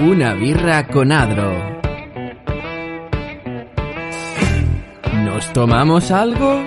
[0.00, 1.52] Una birra con Adro.
[5.24, 6.64] ¿Nos tomamos algo?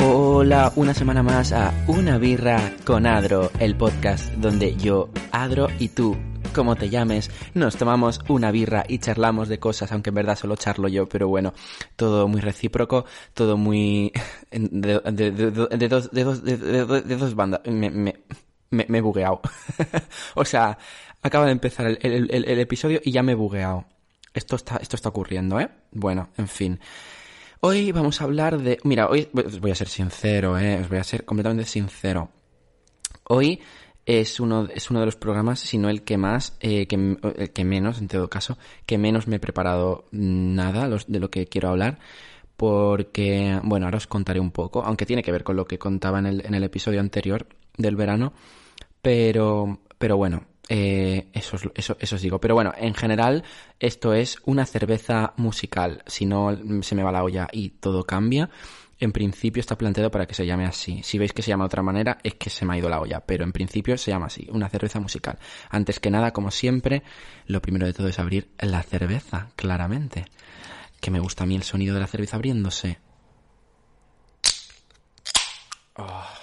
[0.00, 5.90] Hola, una semana más a Una birra con Adro, el podcast donde yo, Adro y
[5.90, 6.16] tú,
[6.52, 10.56] como te llames, nos tomamos una birra y charlamos de cosas, aunque en verdad solo
[10.56, 11.54] charlo yo, pero bueno,
[11.94, 14.12] todo muy recíproco, todo muy...
[14.50, 15.00] de,
[15.88, 17.60] dos bandas.
[17.66, 18.16] Me, me,
[18.70, 19.40] me, he bugueado.
[20.34, 20.78] o sea,
[21.22, 23.84] acaba de empezar el, episodio y ya me he bugueado.
[24.32, 25.68] Esto está, esto está ocurriendo, ¿eh?
[25.90, 26.80] Bueno, en fin.
[27.60, 28.78] Hoy vamos a hablar de...
[28.84, 30.80] Mira, hoy os voy a ser sincero, ¿eh?
[30.80, 32.30] Os voy a ser completamente sincero.
[33.24, 33.60] Hoy
[34.06, 37.52] es uno, es uno de los programas, si no el que más, eh, que, el
[37.52, 38.56] que menos, en todo caso,
[38.86, 41.98] que menos me he preparado nada de lo que quiero hablar.
[42.56, 46.18] Porque, bueno, ahora os contaré un poco, aunque tiene que ver con lo que contaba
[46.18, 48.32] en el, en el episodio anterior del verano.
[49.02, 52.40] Pero, pero bueno, eh, eso, eso, eso os digo.
[52.40, 53.42] Pero bueno, en general,
[53.80, 56.02] esto es una cerveza musical.
[56.06, 58.50] Si no se me va la olla y todo cambia,
[59.00, 61.02] en principio está planteado para que se llame así.
[61.02, 63.00] Si veis que se llama de otra manera, es que se me ha ido la
[63.00, 63.20] olla.
[63.20, 65.40] Pero en principio se llama así, una cerveza musical.
[65.70, 67.02] Antes que nada, como siempre,
[67.46, 70.26] lo primero de todo es abrir la cerveza, claramente.
[71.00, 72.98] Que me gusta a mí el sonido de la cerveza abriéndose.
[75.96, 76.39] Oh.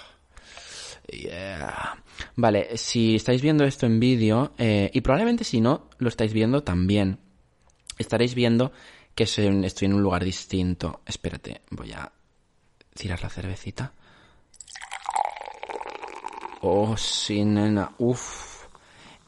[1.10, 2.02] Yeah.
[2.36, 6.62] Vale, si estáis viendo esto en vídeo, eh, y probablemente si no lo estáis viendo
[6.62, 7.18] también,
[7.98, 8.72] estaréis viendo
[9.14, 11.00] que estoy en un lugar distinto.
[11.06, 12.12] Espérate, voy a
[12.94, 13.92] tirar la cervecita.
[16.60, 17.92] Oh, sí, nena.
[17.98, 18.66] Uf.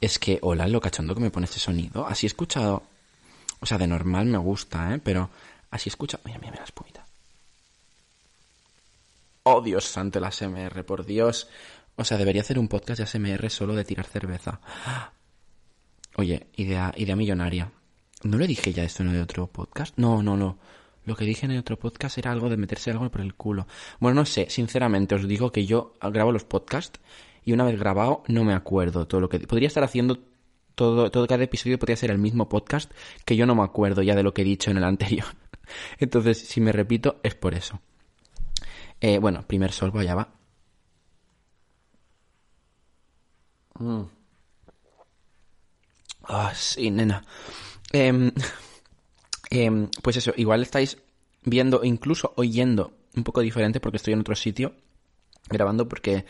[0.01, 2.07] Es que, hola, lo cachondo que me pone este sonido.
[2.07, 2.83] Así he escuchado.
[3.61, 4.99] O sea, de normal me gusta, ¿eh?
[4.99, 5.31] Pero
[5.71, 6.23] así he escuchado.
[6.25, 7.07] Mira, mira, mira la espumita.
[9.43, 11.49] Oh, Dios santo, el ASMR, por Dios.
[11.97, 14.61] O sea, debería hacer un podcast de ASMR solo de tirar cerveza.
[16.17, 17.73] Oye, idea, idea millonaria.
[18.23, 19.97] ¿No le dije ya esto en el otro podcast?
[19.97, 20.59] No, no, no.
[21.07, 23.67] Lo que dije en el otro podcast era algo de meterse algo por el culo.
[23.99, 27.01] Bueno, no sé, sinceramente os digo que yo grabo los podcasts
[27.43, 29.41] y una vez grabado no me acuerdo todo lo que...
[29.41, 30.19] Podría estar haciendo
[30.75, 32.93] todo, todo cada episodio podría ser el mismo podcast
[33.25, 35.27] que yo no me acuerdo ya de lo que he dicho en el anterior.
[35.99, 37.81] Entonces, si me repito, es por eso.
[39.01, 40.29] Eh, bueno, primer sorbo, allá va.
[43.81, 44.11] Mm.
[46.25, 47.25] Ah, sí, nena.
[47.93, 48.33] Eh,
[49.51, 50.99] eh, pues eso, igual estáis
[51.45, 54.75] viendo, incluso oyendo un poco diferente porque estoy en otro sitio
[55.49, 56.27] grabando porque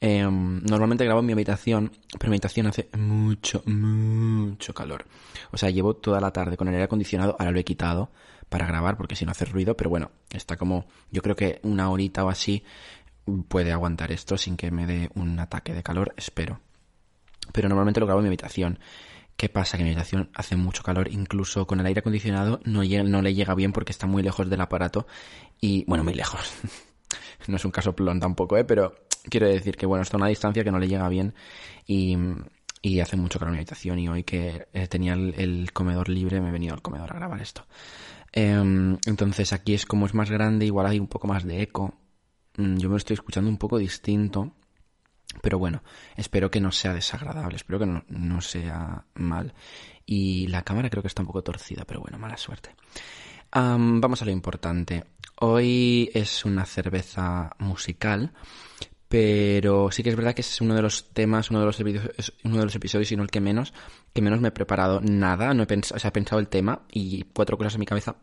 [0.00, 5.06] normalmente grabo en mi habitación, pero mi habitación hace mucho, mucho calor.
[5.50, 8.10] O sea, llevo toda la tarde con el aire acondicionado, ahora lo he quitado
[8.54, 11.90] para grabar porque si no hace ruido, pero bueno, está como, yo creo que una
[11.90, 12.62] horita o así
[13.48, 16.60] puede aguantar esto sin que me dé un ataque de calor, espero.
[17.52, 18.78] Pero normalmente lo grabo en mi habitación.
[19.36, 19.76] ¿Qué pasa?
[19.76, 23.56] Que mi habitación hace mucho calor, incluso con el aire acondicionado no, no le llega
[23.56, 25.08] bien porque está muy lejos del aparato
[25.60, 26.54] y, bueno, muy lejos.
[27.48, 28.62] no es un caso plon tampoco, ¿eh?
[28.62, 28.94] Pero
[29.28, 31.34] quiero decir que, bueno, está a una distancia que no le llega bien
[31.88, 32.16] y,
[32.82, 36.08] y hace mucho calor en mi habitación y hoy que eh, tenía el, el, comedor
[36.08, 37.66] libre me he venido al comedor a grabar esto.
[38.36, 41.94] Eh, entonces aquí es como es más grande, igual hay un poco más de eco.
[42.56, 44.52] Mm, yo me lo estoy escuchando un poco distinto
[45.42, 45.82] pero bueno,
[46.16, 49.54] espero que no sea desagradable, espero que no, no, sea mal.
[50.06, 52.74] Y la cámara creo que está un poco torcida, pero bueno, mala suerte.
[53.52, 55.04] Vamos a lo importante.
[55.40, 58.32] Hoy es una cerveza musical,
[59.14, 62.56] pero sí que es verdad que es uno de los temas, uno de los, uno
[62.56, 63.72] de los episodios, y no el que menos,
[64.12, 66.82] que menos me he preparado nada, no he pensado, o sea, he pensado el tema
[66.90, 68.16] y cuatro cosas en mi cabeza.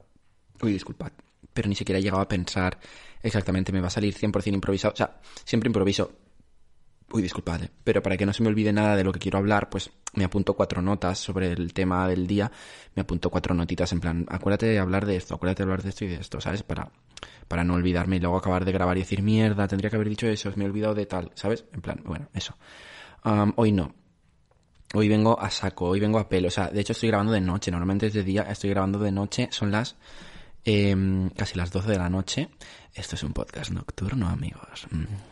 [0.62, 1.13] Uy, disculpad,
[1.54, 2.77] pero ni siquiera he llegado a pensar
[3.24, 6.12] exactamente, me va a salir 100% improvisado, o sea, siempre improviso
[7.13, 9.69] Uy, disculpad, pero para que no se me olvide nada de lo que quiero hablar,
[9.69, 12.50] pues me apunto cuatro notas sobre el tema del día,
[12.96, 15.90] me apunto cuatro notitas en plan, acuérdate de hablar de esto, acuérdate de hablar de
[15.90, 16.63] esto y de esto, ¿sabes?
[16.63, 16.90] Para,
[17.50, 20.25] para no olvidarme y luego acabar de grabar y decir, mierda, tendría que haber dicho
[20.28, 21.66] eso, me he olvidado de tal, ¿sabes?
[21.74, 22.56] En plan, bueno, eso.
[23.25, 23.94] Um, hoy no.
[24.94, 27.42] Hoy vengo a saco, hoy vengo a pelo, o sea, de hecho estoy grabando de
[27.42, 29.98] noche, normalmente es de día, estoy grabando de noche, son las
[30.64, 30.96] eh,
[31.36, 32.50] casi las 12 de la noche.
[32.94, 34.88] Esto es un podcast nocturno, amigos.
[34.92, 35.31] Mm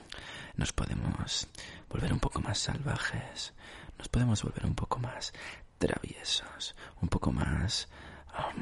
[0.59, 1.47] nos podemos
[1.89, 3.53] volver un poco más salvajes,
[3.97, 5.33] nos podemos volver un poco más
[5.77, 7.87] traviesos, un poco más...
[8.37, 8.61] Um,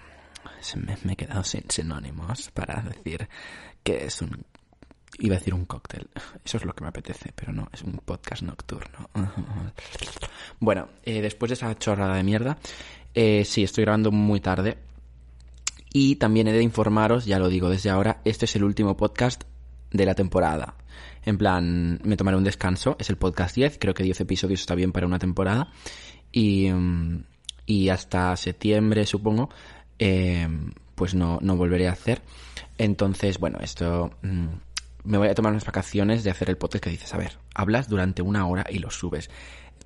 [1.03, 3.27] me, he quedado sin sinónimos para decir
[3.83, 4.45] que es un...
[5.19, 6.07] Iba a decir un cóctel.
[6.45, 9.09] Eso es lo que me apetece, pero no, es un podcast nocturno.
[10.59, 12.59] bueno, eh, después de esa chorrada de mierda,
[13.15, 14.77] eh, sí, estoy grabando muy tarde.
[15.91, 19.45] Y también he de informaros, ya lo digo desde ahora, este es el último podcast
[19.91, 20.75] de la temporada.
[21.27, 24.75] En plan, me tomaré un descanso, es el podcast 10, creo que 10 episodios está
[24.75, 25.73] bien para una temporada.
[26.31, 27.25] Y, mm,
[27.65, 29.49] y hasta septiembre, supongo,
[29.99, 30.47] eh,
[30.95, 32.21] pues no, no volveré a hacer.
[32.77, 34.11] Entonces, bueno, esto...
[34.21, 34.47] Mm,
[35.03, 37.89] me voy a tomar unas vacaciones de hacer el podcast que dices, a ver, hablas
[37.89, 39.29] durante una hora y lo subes.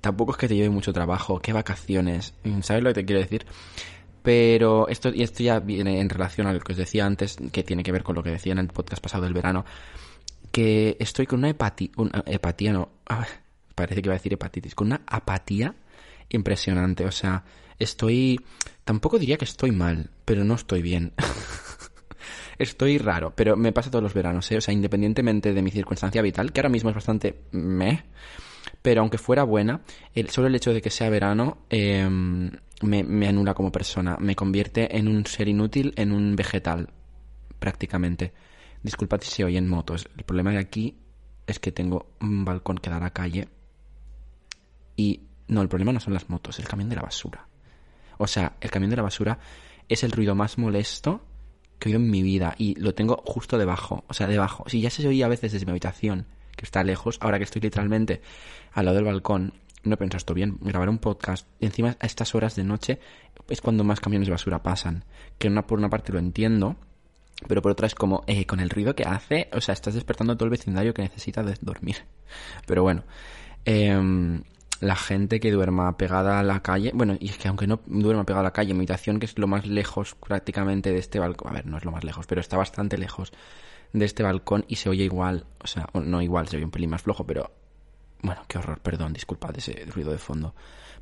[0.00, 3.20] Tampoco es que te lleve mucho trabajo, qué vacaciones, mm, ¿sabes lo que te quiero
[3.20, 3.46] decir?
[4.22, 7.64] Pero esto, y esto ya viene en relación a lo que os decía antes, que
[7.64, 9.64] tiene que ver con lo que decía en el podcast pasado del verano,
[10.52, 12.22] que estoy con una hepatía, una
[12.72, 12.90] no,
[13.74, 15.74] parece que iba a decir hepatitis, con una apatía
[16.28, 17.04] impresionante.
[17.06, 17.44] O sea,
[17.78, 18.40] estoy,
[18.84, 21.12] tampoco diría que estoy mal, pero no estoy bien.
[22.58, 24.58] estoy raro, pero me pasa todos los veranos, ¿eh?
[24.58, 28.04] O sea, independientemente de mi circunstancia vital, que ahora mismo es bastante meh,
[28.82, 29.80] pero aunque fuera buena,
[30.14, 34.36] el, solo el hecho de que sea verano eh, me, me anula como persona, me
[34.36, 36.90] convierte en un ser inútil, en un vegetal,
[37.58, 38.32] prácticamente.
[38.82, 40.08] Disculpad si se oyen motos.
[40.16, 40.96] El problema de aquí
[41.46, 43.48] es que tengo un balcón que da a la calle.
[44.96, 47.46] Y no, el problema no son las motos, el camión de la basura.
[48.18, 49.38] O sea, el camión de la basura
[49.88, 51.24] es el ruido más molesto
[51.78, 52.54] que he oído en mi vida.
[52.58, 54.04] Y lo tengo justo debajo.
[54.08, 54.64] O sea, debajo.
[54.68, 56.26] Si ya se oía a veces desde mi habitación,
[56.56, 58.22] que está lejos, ahora que estoy literalmente
[58.72, 59.54] al lado del balcón,
[59.84, 61.48] no pensado esto bien, grabar un podcast.
[61.58, 63.00] Y encima a estas horas de noche
[63.48, 65.04] es cuando más camiones de basura pasan.
[65.38, 66.76] Que una, por una parte lo entiendo
[67.48, 70.36] pero por otra es como, eh, con el ruido que hace, o sea, estás despertando
[70.36, 71.96] todo el vecindario que necesita de dormir.
[72.66, 73.04] Pero bueno,
[73.64, 74.40] eh,
[74.82, 78.24] la gente que duerma pegada a la calle, bueno, y es que aunque no duerma
[78.24, 81.52] pegada a la calle, mi habitación, que es lo más lejos prácticamente de este balcón,
[81.52, 83.32] a ver, no es lo más lejos, pero está bastante lejos
[83.92, 86.90] de este balcón y se oye igual, o sea, no igual, se oye un pelín
[86.90, 87.52] más flojo, pero
[88.22, 90.52] bueno, qué horror, perdón, disculpad ese ruido de fondo,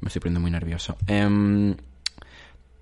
[0.00, 0.98] me estoy poniendo muy nervioso.
[1.06, 1.75] Eh,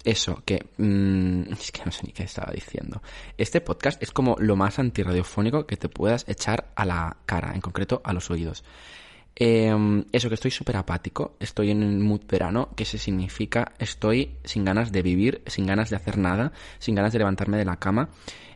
[0.04, 0.66] eso, que...
[0.76, 3.02] Mm, es que no sé ni qué estaba diciendo.
[3.36, 7.60] Este podcast es como lo más antirradiofónico que te puedas echar a la cara, en
[7.60, 8.64] concreto a los oídos.
[9.40, 14.34] Em, eso, que estoy súper apático, estoy en el mood verano, que se significa estoy
[14.42, 17.76] sin ganas de vivir, sin ganas de hacer nada, sin ganas de levantarme de la
[17.76, 18.08] cama,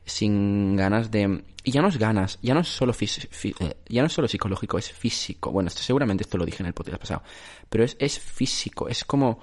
[0.05, 1.45] sin ganas de...
[1.63, 4.77] Y ya no es ganas, ya no es solo, eh, ya no es solo psicológico,
[4.77, 5.53] es físico.
[5.53, 7.23] Bueno, seguramente esto lo dije en el podcast pasado,
[7.69, 9.39] pero es, es físico, es como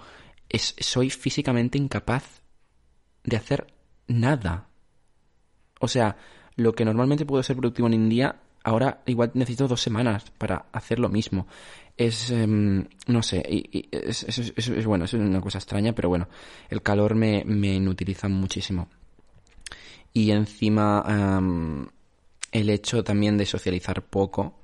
[0.58, 2.42] soy físicamente incapaz
[3.24, 3.68] de hacer
[4.08, 4.68] nada.
[5.80, 6.18] O sea,
[6.56, 10.66] lo que normalmente puedo ser productivo en un día, ahora igual necesito dos semanas para
[10.72, 11.48] hacer lo mismo.
[11.96, 16.28] Es, em, no sé, y, es, es, bueno, es una cosa extraña, pero bueno,
[16.70, 18.90] el calor me, me inutiliza muchísimo.
[20.14, 21.88] Y encima, em,
[22.52, 24.59] el hecho también de socializar poco,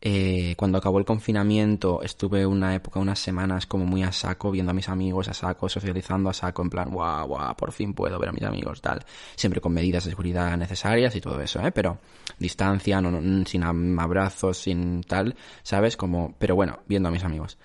[0.00, 4.70] eh, cuando acabó el confinamiento estuve una época, unas semanas como muy a saco, viendo
[4.70, 8.18] a mis amigos a saco, socializando a saco, en plan, guau, guau, por fin puedo
[8.18, 9.04] ver a mis amigos, tal.
[9.34, 11.72] Siempre con medidas de seguridad necesarias y todo eso, ¿eh?
[11.72, 11.98] Pero
[12.38, 15.96] distancia, no, sin abrazos, sin tal, ¿sabes?
[15.96, 17.58] Como, pero bueno, viendo a mis amigos.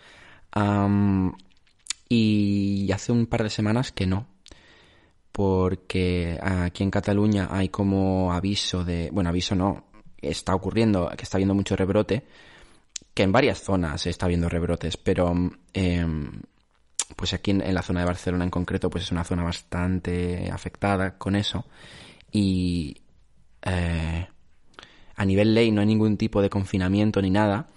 [2.09, 4.27] y hace un par de semanas que no,
[5.31, 9.90] porque aquí en Cataluña hay como aviso de, bueno, aviso no,
[10.21, 12.23] está ocurriendo, que está habiendo mucho rebrote,
[13.13, 15.33] que en varias zonas está habiendo rebrotes, pero
[15.73, 16.31] em,
[17.15, 21.17] pues aquí en, la zona de Barcelona en concreto, pues es una zona bastante afectada
[21.17, 21.65] con eso.
[22.31, 23.01] Y
[23.63, 24.27] eh,
[25.15, 27.67] a nivel ley no hay ningún tipo de confinamiento ni nada,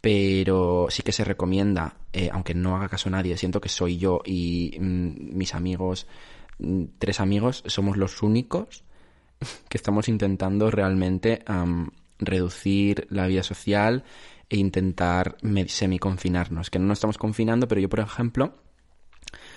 [0.00, 4.22] pero sí que se recomienda, eh, aunque no haga caso nadie, siento que soy yo
[4.24, 6.06] y mm, mis amigos,
[6.58, 8.84] mm, tres amigos, somos los únicos
[9.68, 11.42] que estamos intentando realmente
[12.18, 14.04] reducir la vida social
[14.48, 15.36] e intentar
[15.68, 16.70] semi-confinarnos.
[16.70, 18.54] Que no nos estamos confinando, pero yo, por ejemplo,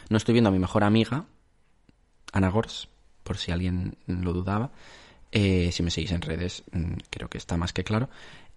[0.09, 1.25] no estoy viendo a mi mejor amiga,
[2.31, 2.89] Ana Gors,
[3.23, 4.71] por si alguien lo dudaba.
[5.31, 8.09] Eh, si me seguís en redes, mm, creo que está más que claro.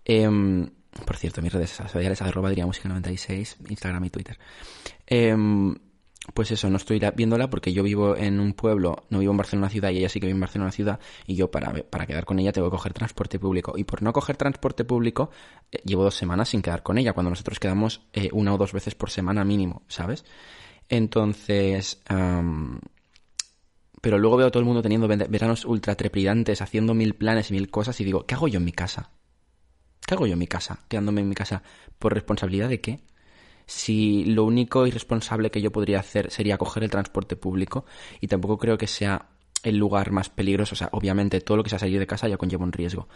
[0.04, 0.68] Em,
[1.04, 4.38] por cierto, mis redes sociales, arroba diría música 96, Instagram y Twitter.
[5.06, 5.74] Em,
[6.34, 9.68] pues eso, no estoy viéndola porque yo vivo en un pueblo, no vivo en Barcelona
[9.68, 12.38] ciudad y ella sí que vive en Barcelona ciudad y yo para, para quedar con
[12.38, 13.74] ella tengo que coger transporte público.
[13.76, 15.30] Y por no coger transporte público
[15.70, 18.72] eh, llevo dos semanas sin quedar con ella, cuando nosotros quedamos eh, una o dos
[18.72, 20.24] veces por semana mínimo, ¿sabes?
[20.88, 22.00] Entonces...
[24.00, 27.54] pero luego veo a todo el mundo teniendo veranos ultra trepidantes, haciendo mil planes y
[27.54, 29.10] mil cosas y digo, ¿qué hago yo en mi casa?
[30.06, 30.78] ¿qué hago yo en mi casa?
[30.88, 31.62] Quedándome en mi casa.
[31.98, 33.00] ¿Por responsabilidad de qué?
[33.66, 37.84] Si lo único irresponsable que yo podría hacer sería coger el transporte público
[38.20, 39.28] y tampoco creo que sea
[39.62, 40.74] el lugar más peligroso.
[40.74, 43.08] O sea, obviamente todo lo que sea salir de casa ya conlleva un riesgo.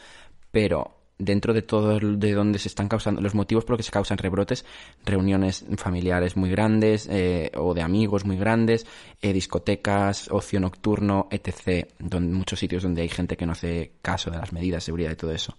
[0.51, 3.93] Pero dentro de todo de donde se están causando los motivos por los que se
[3.93, 4.65] causan rebrotes,
[5.05, 8.87] reuniones familiares muy grandes eh, o de amigos muy grandes,
[9.21, 11.89] eh, discotecas, ocio nocturno, etc.
[11.99, 15.13] Donde, muchos sitios donde hay gente que no hace caso de las medidas de seguridad
[15.13, 15.57] y todo eso.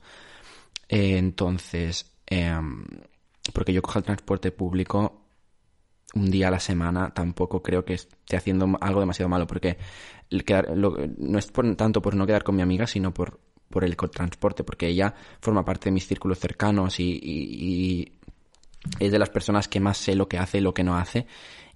[0.89, 2.83] Eh, entonces, em,
[3.53, 5.21] porque yo cojo el transporte público
[6.13, 9.77] un día a la semana, tampoco creo que esté haciendo algo demasiado malo, porque
[10.69, 13.39] no es por, tanto por no quedar con mi amiga, sino por
[13.71, 18.11] por el transporte, porque ella forma parte de mis círculos cercanos y,
[18.99, 21.25] es de las personas que más sé lo que hace y lo que no hace.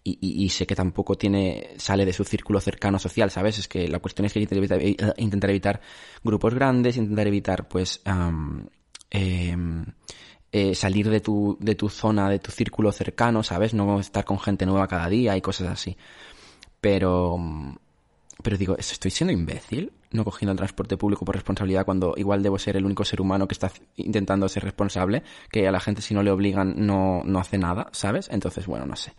[0.04, 3.58] Y, sé que tampoco tiene sale de su círculo cercano social, ¿sabes?
[3.58, 5.82] Es que la cuestión es que intentar evitar, eh, intentar evitar
[6.24, 9.86] grupos grandes, intentar evitar, pues, em,
[10.74, 13.74] salir de tu, de tu zona, de tu círculo cercano, ¿sabes?
[13.74, 15.98] No estar con gente nueva cada día y cosas así.
[16.80, 17.38] Pero,
[18.44, 19.92] pero digo, ¿estoy siendo imbécil?
[20.12, 23.48] No cogiendo el transporte público por responsabilidad cuando igual debo ser el único ser humano
[23.48, 27.40] que está intentando ser responsable, que a la gente si no le obligan no, no
[27.40, 28.30] hace nada, ¿sabes?
[28.32, 29.14] Entonces, bueno, no sé.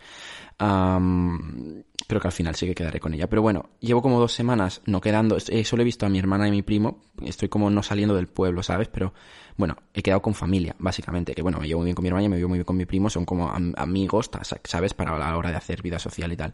[0.59, 3.29] Creo que al final sí que quedaré con ella.
[3.29, 5.37] Pero bueno, llevo como dos semanas no quedando.
[5.49, 7.03] Eh, solo he visto a mi hermana y mi primo.
[7.23, 8.89] Estoy como no saliendo del pueblo, ¿sabes?
[8.89, 9.13] Pero
[9.57, 11.35] bueno, he quedado con familia, básicamente.
[11.35, 12.77] Que bueno, me llevo muy bien con mi hermana y me llevo muy bien con
[12.77, 13.11] mi primo.
[13.11, 14.31] Son como amigos,
[14.65, 14.95] ¿sabes?
[14.95, 16.53] Para la hora de hacer vida social y tal.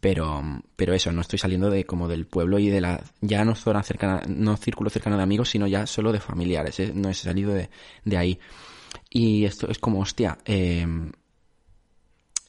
[0.00, 0.42] Pero,
[0.76, 3.82] pero eso, no estoy saliendo de como del pueblo y de la, ya no zona
[3.82, 6.92] cercana, no círculo cercano de amigos, sino ya solo de familiares, ¿eh?
[6.94, 7.70] no he salido de,
[8.04, 8.38] de, ahí.
[9.10, 10.86] Y esto es como, hostia, eh,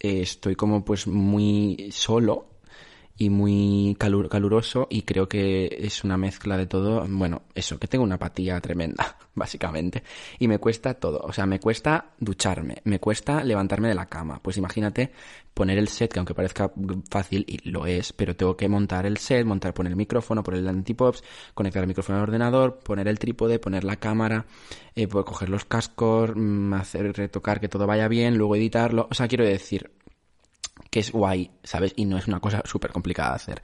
[0.03, 2.52] estoy como pues muy solo
[3.17, 7.05] y muy caluroso y creo que es una mezcla de todo.
[7.07, 10.03] Bueno, eso, que tengo una apatía tremenda, básicamente.
[10.39, 11.19] Y me cuesta todo.
[11.19, 14.39] O sea, me cuesta ducharme, me cuesta levantarme de la cama.
[14.41, 15.11] Pues imagínate
[15.53, 16.71] poner el set, que aunque parezca
[17.09, 20.61] fácil, y lo es, pero tengo que montar el set, montar, poner el micrófono, poner
[20.61, 24.47] el antipops, conectar el micrófono al ordenador, poner el trípode, poner la cámara,
[24.95, 29.07] eh, coger los cascos, mm, hacer retocar que todo vaya bien, luego editarlo.
[29.11, 29.91] O sea, quiero decir,
[30.93, 31.93] que es guay, ¿sabes?
[31.95, 33.61] Y no es una cosa súper complicada de hacer.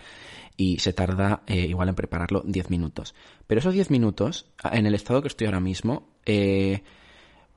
[0.58, 3.14] Y se tarda eh, igual en prepararlo 10 minutos.
[3.46, 6.82] Pero esos 10 minutos, en el estado que estoy ahora mismo, eh,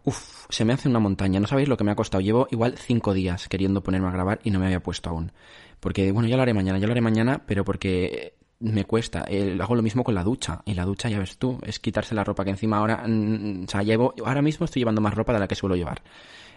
[0.05, 1.41] Uf, se me hace una montaña.
[1.41, 2.21] No sabéis lo que me ha costado.
[2.21, 5.33] Llevo igual 5 días queriendo ponerme a grabar y no me había puesto aún.
[5.81, 9.25] Porque, bueno, ya lo haré mañana, ya lo haré mañana, pero porque me cuesta.
[9.59, 10.61] hago lo mismo con la ducha.
[10.67, 13.05] Y la ducha, ya ves tú, es quitarse la ropa que encima ahora.
[13.07, 14.13] Mm, o sea, llevo.
[14.23, 16.03] Ahora mismo estoy llevando más ropa de la que suelo llevar.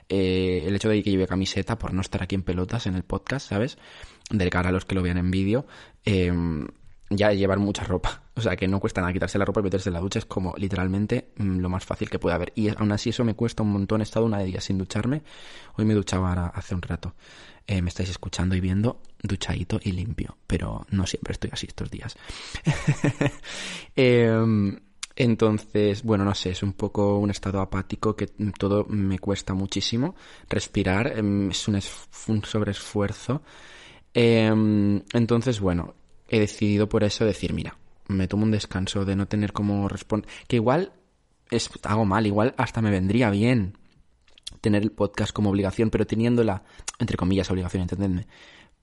[0.09, 3.03] Eh, el hecho de que lleve camiseta por no estar aquí en pelotas en el
[3.03, 3.77] podcast, ¿sabes?
[4.29, 5.65] De cara a los que lo vean en vídeo,
[6.05, 6.31] eh,
[7.09, 8.23] ya llevar mucha ropa.
[8.35, 10.19] O sea, que no cuesta nada quitarse la ropa y meterse en la ducha.
[10.19, 12.51] Es como literalmente mm, lo más fácil que puede haber.
[12.55, 14.01] Y aún así eso me cuesta un montón.
[14.01, 15.23] He estado una de días sin ducharme.
[15.75, 17.15] Hoy me ahora hace un rato.
[17.67, 20.37] Eh, me estáis escuchando y viendo duchadito y limpio.
[20.47, 22.17] Pero no siempre estoy así estos días.
[23.95, 24.77] eh,
[25.15, 30.15] entonces, bueno, no sé, es un poco un estado apático que todo me cuesta muchísimo.
[30.49, 31.79] Respirar em, es un,
[32.27, 33.41] un sobreesfuerzo.
[34.13, 35.95] Em, entonces, bueno,
[36.27, 40.29] he decidido por eso decir, mira, me tomo un descanso de no tener como responder.
[40.47, 40.91] Que igual
[41.49, 43.77] es, hago mal, igual hasta me vendría bien
[44.61, 46.63] tener el podcast como obligación, pero teniéndola,
[46.99, 48.27] entre comillas, obligación, entendedme,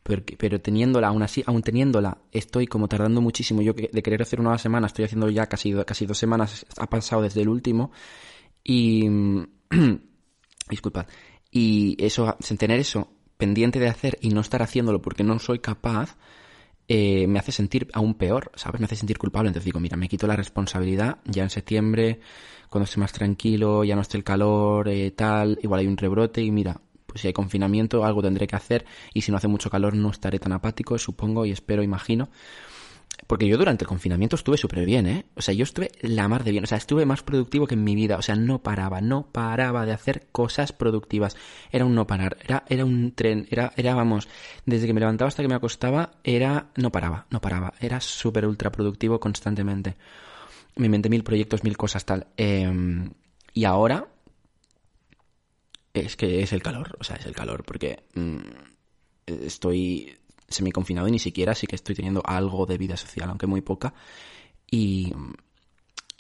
[0.02, 3.62] pero teniéndola, aún así, aún teniéndola, estoy como tardando muchísimo.
[3.62, 7.23] Yo de querer hacer una semana, estoy haciendo ya casi, casi dos semanas, ha pasado
[7.23, 7.92] desde el último.
[8.64, 9.09] Y.
[10.68, 11.06] disculpad.
[11.50, 15.59] Y eso, sin tener eso pendiente de hacer y no estar haciéndolo porque no soy
[15.59, 16.16] capaz,
[16.88, 18.80] eh, me hace sentir aún peor, ¿sabes?
[18.80, 19.49] Me hace sentir culpable.
[19.49, 22.21] Entonces digo, mira, me quito la responsabilidad ya en septiembre,
[22.68, 26.42] cuando esté más tranquilo, ya no esté el calor, eh, tal, igual hay un rebrote
[26.42, 26.80] y mira,
[27.12, 30.11] pues si hay confinamiento algo tendré que hacer y si no hace mucho calor no
[30.11, 32.31] estaré tan apático, supongo y espero, imagino.
[33.26, 35.26] Porque yo durante el confinamiento estuve súper bien, ¿eh?
[35.37, 36.64] O sea, yo estuve la mar de bien.
[36.64, 38.16] O sea, estuve más productivo que en mi vida.
[38.16, 41.37] O sea, no paraba, no paraba de hacer cosas productivas.
[41.71, 42.38] Era un no parar.
[42.42, 43.47] Era, era un tren.
[43.50, 44.28] Era, era, vamos,
[44.66, 47.75] desde que me levantaba hasta que me acostaba, era, no paraba, no paraba.
[47.81, 49.97] Era súper ultra productivo constantemente.
[50.76, 52.26] Me inventé mil proyectos, mil cosas, tal.
[52.37, 53.11] Em,
[53.52, 54.09] y ahora,
[55.94, 58.38] es que es el calor, o sea, es el calor, porque mm,
[59.26, 60.16] estoy
[60.49, 63.94] semi-confinado y ni siquiera sí que estoy teniendo algo de vida social, aunque muy poca.
[64.70, 65.12] Y,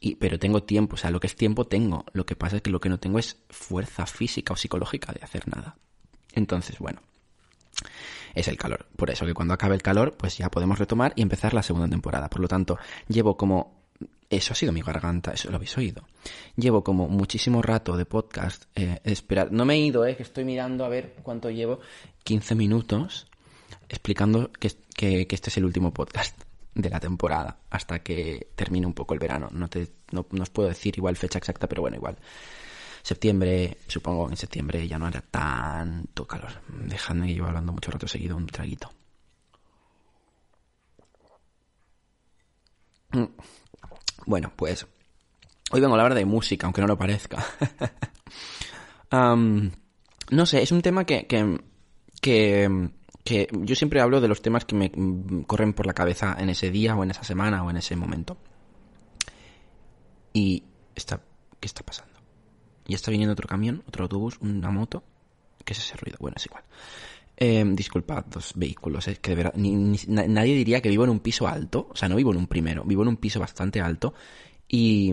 [0.00, 2.04] y, pero tengo tiempo, o sea, lo que es tiempo tengo.
[2.12, 5.20] Lo que pasa es que lo que no tengo es fuerza física o psicológica de
[5.22, 5.76] hacer nada.
[6.32, 7.00] Entonces, bueno,
[8.34, 8.86] es el calor.
[8.96, 11.88] Por eso que cuando acabe el calor, pues ya podemos retomar y empezar la segunda
[11.88, 12.28] temporada.
[12.28, 13.81] Por lo tanto, llevo como
[14.32, 16.04] eso ha sido mi garganta, eso lo habéis oído.
[16.56, 18.98] Llevo como muchísimo rato de podcast eh.
[19.50, 21.80] No me he ido, eh, que estoy mirando a ver cuánto llevo.
[22.24, 23.26] 15 minutos
[23.90, 26.40] explicando que, que, este es el último podcast
[26.74, 29.48] de la temporada hasta que termine un poco el verano.
[29.52, 32.16] No, te, no, os puedo decir igual fecha exacta, pero bueno, igual.
[33.02, 36.52] Septiembre, supongo en septiembre ya no hará tanto calor.
[36.86, 38.90] Dejadme que llevo hablando mucho rato seguido un traguito.
[43.12, 43.26] Mm.
[44.26, 44.86] Bueno, pues
[45.70, 47.44] hoy vengo a hablar de música, aunque no lo parezca.
[49.10, 52.90] no sé, es un tema que, que,
[53.24, 54.92] que, yo siempre hablo de los temas que me
[55.46, 58.36] corren por la cabeza en ese día o en esa semana o en ese momento.
[60.32, 60.64] Y
[60.94, 61.20] está,
[61.60, 62.12] ¿qué está pasando?
[62.86, 65.02] Y está viniendo otro camión, otro autobús, una moto.
[65.64, 66.18] ¿Qué es ese ruido?
[66.20, 66.64] Bueno, es igual.
[67.36, 71.48] Eh, disculpad, dos vehículos, es que de verdad, nadie diría que vivo en un piso
[71.48, 74.14] alto, o sea, no vivo en un primero, vivo en un piso bastante alto
[74.68, 75.12] y...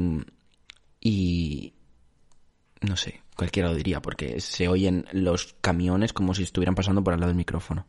[0.99, 1.73] y...
[2.81, 7.13] no sé, cualquiera lo diría, porque se oyen los camiones como si estuvieran pasando por
[7.13, 7.87] al lado del micrófono.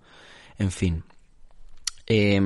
[0.59, 1.03] En fin.
[2.07, 2.41] Eh,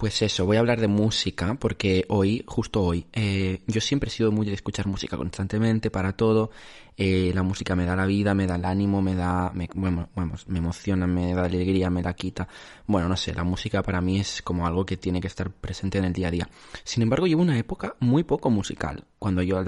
[0.00, 4.10] pues eso, voy a hablar de música porque hoy, justo hoy, eh, yo siempre he
[4.10, 6.50] sido muy de escuchar música constantemente para todo.
[6.96, 10.08] Eh, la música me da la vida, me da el ánimo, me da, me, bueno,
[10.46, 12.48] me emociona, me da alegría, me la quita.
[12.86, 15.98] Bueno, no sé, la música para mí es como algo que tiene que estar presente
[15.98, 16.48] en el día a día.
[16.82, 19.62] Sin embargo, llevo una época muy poco musical, cuando yo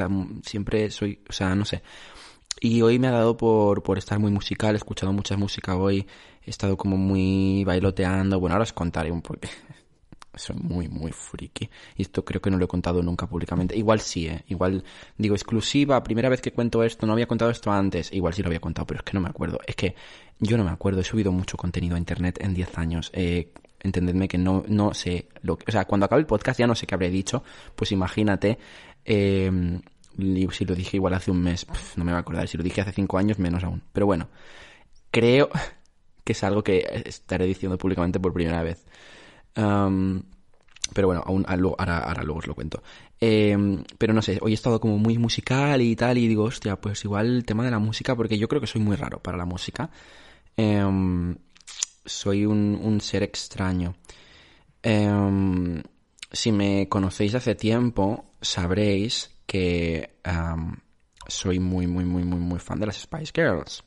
[0.46, 1.82] siempre soy, o sea, no sé.
[2.58, 6.06] Y hoy me ha dado por, por estar muy musical, he escuchado mucha música hoy,
[6.42, 8.40] he estado como muy bailoteando.
[8.40, 9.40] Bueno, ahora os contaré un poco
[10.34, 11.68] soy muy, muy friki.
[11.96, 13.76] Y esto creo que no lo he contado nunca públicamente.
[13.76, 14.44] Igual sí, ¿eh?
[14.48, 14.84] Igual
[15.18, 18.12] digo exclusiva, primera vez que cuento esto, no había contado esto antes.
[18.12, 19.58] Igual sí lo había contado, pero es que no me acuerdo.
[19.66, 19.94] Es que
[20.40, 23.10] yo no me acuerdo, he subido mucho contenido a internet en 10 años.
[23.12, 25.64] Eh, entendedme que no, no sé lo que...
[25.68, 27.42] O sea, cuando acabe el podcast ya no sé qué habré dicho.
[27.76, 28.58] Pues imagínate...
[29.04, 29.80] Eh,
[30.50, 32.46] si lo dije igual hace un mes, no me voy a acordar.
[32.46, 33.82] Si lo dije hace 5 años, menos aún.
[33.92, 34.28] Pero bueno,
[35.10, 35.48] creo
[36.24, 38.84] que es algo que estaré diciendo públicamente por primera vez
[39.54, 42.82] pero bueno, aún, ahora, luego os lo cuento.
[43.20, 46.76] Em, pero no sé, hoy he estado como muy musical y tal, y digo, hostia,
[46.80, 49.38] pues igual el tema de la música, porque yo creo que soy muy raro para
[49.38, 49.90] la música.
[50.56, 51.36] Em,
[52.04, 53.94] soy un, ser extraño.
[54.82, 55.82] Em,
[56.30, 60.16] si me conocéis hace tiempo, sabréis que
[61.28, 63.84] soy muy, muy, muy, muy, muy fan de las Spice Girls.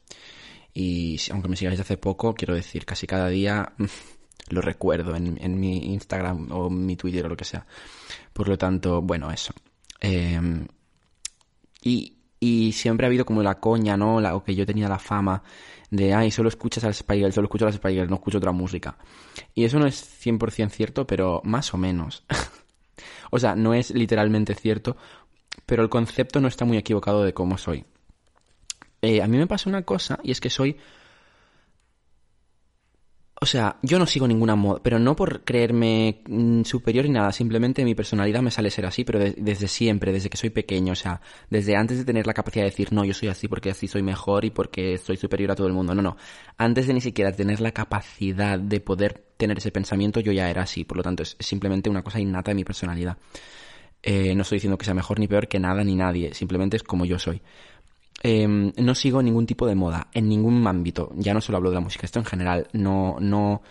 [0.73, 3.73] Y aunque me sigáis hace poco, quiero decir, casi cada día
[4.49, 7.65] lo recuerdo en, en, mi Instagram o mi Twitter o lo que sea.
[8.33, 9.53] Por lo tanto, bueno, eso.
[9.99, 10.67] Em,
[11.81, 14.17] y, y siempre ha habido como la coña, ¿no?
[14.17, 15.41] O que yo tenía la fama
[15.89, 18.97] de, ay, solo escuchas al Spiegel, solo escucho a las Spiegel, no escucho otra música.
[19.53, 22.23] Y eso no es 100% cierto, pero más o menos.
[23.31, 24.97] o sea, no es literalmente cierto,
[25.65, 27.85] pero el concepto no está muy equivocado de cómo soy.
[29.01, 30.77] Eh, a mí me pasa una cosa, y es que soy
[33.41, 37.33] o sea, yo no sigo ninguna moda, pero no por creerme mm, superior ni nada,
[37.33, 40.95] simplemente mi personalidad me sale ser así, pero desde siempre, desde que soy pequeño, o
[40.95, 41.19] sea,
[41.49, 44.03] desde antes de tener la capacidad de decir, no, yo soy así porque así soy
[44.03, 46.15] mejor y porque soy superior a todo el mundo, no, no,
[46.57, 50.61] antes de ni siquiera tener la capacidad de poder tener ese pensamiento, yo ya era
[50.61, 53.17] así, por lo tanto es simplemente una cosa innata de mi personalidad.
[54.07, 56.83] Eh, no estoy diciendo que sea mejor ni peor que nada ni nadie, simplemente es
[56.83, 57.41] como yo soy.
[58.23, 61.11] Em, no sigo ningún tipo de moda, en ningún ámbito.
[61.15, 62.67] Ya no solo hablo de la música, esto en general.
[62.73, 63.61] No, no,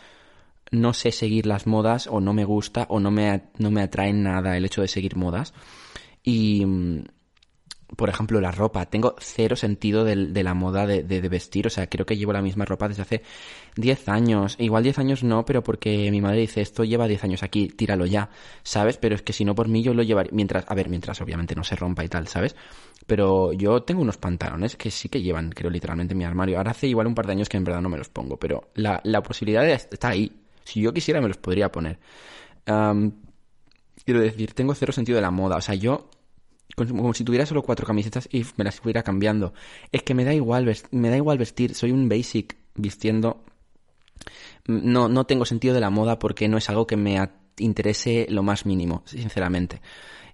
[0.70, 4.12] no sé seguir las modas, o no me gusta, o no me, no me atrae
[4.12, 5.54] nada el hecho de seguir modas.
[6.22, 6.64] Y,
[7.96, 8.86] por ejemplo, la ropa.
[8.86, 11.66] Tengo cero sentido de, la moda de, de, vestir.
[11.66, 13.22] O sea, creo que llevo la misma ropa desde hace
[13.76, 14.56] 10 años.
[14.58, 18.06] Igual 10 años no, pero porque mi madre dice, esto lleva 10 años aquí, tíralo
[18.06, 18.30] ya,
[18.62, 18.96] ¿sabes?
[18.96, 21.54] Pero es que si no por mí yo lo llevaría, mientras, a ver, mientras obviamente
[21.54, 22.56] no se rompa y tal, ¿sabes?
[23.06, 26.58] Pero yo tengo unos pantalones que sí que llevan, creo, literalmente en mi armario.
[26.58, 28.70] Ahora hace igual un par de años que en verdad no me los pongo, pero
[28.74, 30.32] la, la posibilidad está ahí.
[30.64, 31.98] Si yo quisiera me los podría poner.
[32.64, 35.56] quiero decir, tengo cero sentido de la moda.
[35.56, 36.08] O sea, yo
[36.74, 39.54] como si tuviera solo cuatro camisetas y me las fuera cambiando.
[39.92, 43.44] Es que me da igual, me da igual vestir, soy un basic vistiendo.
[44.66, 47.18] No, no tengo sentido de la moda porque no es algo que me
[47.58, 49.80] interese lo más mínimo, sinceramente.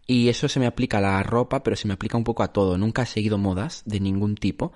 [0.06, 2.52] Y eso se me aplica a la ropa, pero se me aplica un poco a
[2.52, 2.78] todo.
[2.78, 4.72] Nunca he seguido modas de ningún tipo.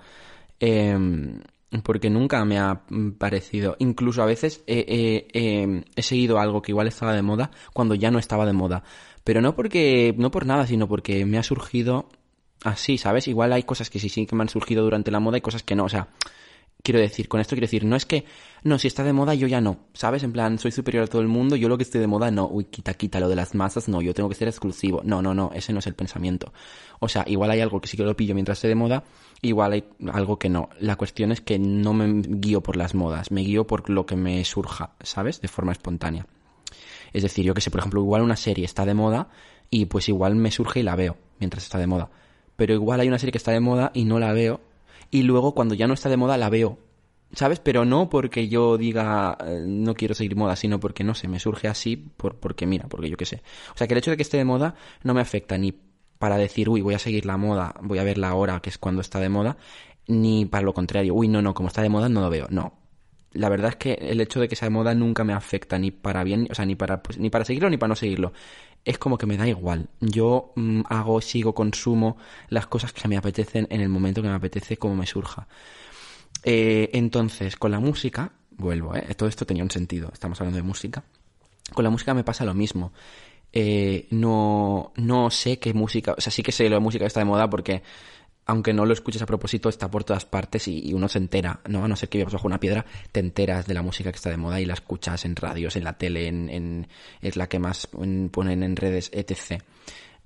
[0.59, 1.41] Em,
[1.83, 2.83] porque nunca me ha
[3.17, 3.75] parecido.
[3.79, 8.45] Incluso a veces he seguido algo que igual estaba de moda cuando ya no estaba
[8.45, 8.83] de moda.
[9.25, 12.07] Pero no porque, no por nada, sino porque me ha surgido
[12.63, 13.27] así, ¿sabes?
[13.27, 15.63] Igual hay cosas que sí, sí que me han surgido durante la moda y cosas
[15.63, 15.83] que no.
[15.83, 16.07] O sea,
[16.85, 18.25] Quiero decir, con esto quiero decir, no es que,
[18.61, 20.21] no, si está de moda yo ya no, ¿sabes?
[20.21, 22.47] En plan, soy superior a todo el mundo, yo lo que esté de moda no,
[22.47, 25.01] uy, quita, quita, lo de las masas no, yo tengo que ser exclusivo.
[25.03, 26.53] No, no, no, ese no es el pensamiento.
[26.99, 29.03] O sea, igual hay algo que sí que lo pillo mientras esté de moda,
[29.41, 29.83] igual hay
[30.13, 30.69] algo que no.
[30.79, 34.15] La cuestión es que no me guío por las modas, me guío por lo que
[34.15, 35.41] me surja, ¿sabes?
[35.41, 36.27] De forma espontánea.
[37.15, 39.29] Es decir, yo que sé, por ejemplo, igual una serie está de moda
[39.69, 42.09] y pues igual me surge y la veo mientras está de moda.
[42.57, 44.59] Pero igual hay una serie que está de moda y no la veo
[45.11, 46.77] y luego cuando ya no está de moda la veo.
[47.31, 47.59] ¿Sabes?
[47.59, 51.39] Pero no porque yo diga eh, no quiero seguir moda, sino porque no sé, me
[51.39, 53.41] surge así por, porque mira, porque yo qué sé.
[53.73, 55.73] O sea que el hecho de que esté de moda no me afecta ni
[56.19, 58.77] para decir, uy, voy a seguir la moda, voy a ver la hora que es
[58.77, 59.55] cuando está de moda,
[60.07, 62.47] ni para lo contrario, uy, no, no, como está de moda no lo veo.
[62.49, 62.73] No.
[63.35, 65.91] La verdad es que el hecho de que sea de moda nunca me afecta ni
[65.91, 68.33] para bien, o sea, ni para, pues, ni para seguirlo ni para no seguirlo.
[68.83, 69.89] Es como que me da igual.
[69.99, 72.17] Yo mm, hago, sigo, consumo
[72.49, 75.47] las cosas que me apetecen en el momento que me apetece, como me surja.
[76.43, 79.13] Eh, entonces, con la música, vuelvo, ¿eh?
[79.15, 81.03] Todo esto tenía un sentido, estamos hablando de música.
[81.73, 82.93] Con la música me pasa lo mismo.
[83.51, 87.25] Eh, no, no sé qué música, o sea, sí que sé la música está de
[87.25, 87.83] moda porque
[88.45, 91.83] aunque no lo escuches a propósito, está por todas partes y, uno se entera, ¿no?
[91.83, 94.29] A no ser que vivas bajo una piedra, te enteras de la música que está
[94.29, 96.87] de moda y la escuchas en radios, en la tele, en,
[97.21, 97.87] es la que más
[98.31, 99.63] ponen en redes, etc.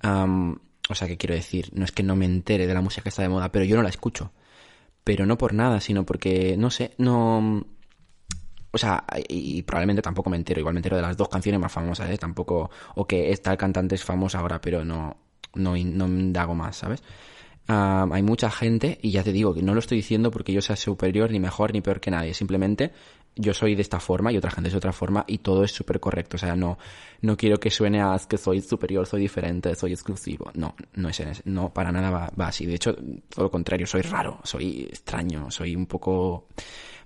[0.03, 1.69] o sea, ¿qué quiero decir?
[1.73, 3.77] No es que no me entere de la música que está de moda, pero yo
[3.77, 4.31] no la escucho.
[5.05, 7.65] Pero no por nada, sino porque, no sé, no...
[8.71, 11.71] O sea, y, probablemente tampoco me entero, igual me entero de las dos canciones más
[11.71, 12.17] famosas, ¿eh?
[12.17, 15.17] Tampoco, o que esta cantante es famosa ahora, pero no,
[15.55, 17.01] no, no hago más, ¿sabes?
[17.71, 20.75] Hay mucha gente, y ya te digo que no lo estoy diciendo porque yo sea
[20.75, 22.33] superior, ni mejor, ni peor que nadie.
[22.33, 22.91] Simplemente
[23.35, 25.71] yo soy de esta forma y otra gente es de otra forma y todo es
[25.71, 26.37] súper correcto.
[26.37, 26.79] O sea, no,
[27.21, 30.51] no quiero que suene a que soy superior, soy diferente, soy exclusivo.
[30.55, 32.65] No, no es no, para nada va, va así.
[32.65, 36.47] De hecho, todo lo contrario, soy raro, soy extraño, soy un poco...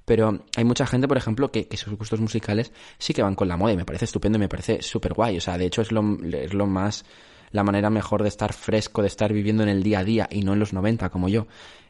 [0.06, 3.48] Pero hay mucha gente, por ejemplo, que, que, sus gustos musicales sí que van con
[3.48, 5.38] la moda y me parece estupendo y me parece súper guay.
[5.38, 7.06] O sea, de hecho es lo, es lo más
[7.54, 10.42] la manera mejor de estar fresco, de estar viviendo en el día a día y
[10.42, 11.48] no en los 90 como yo.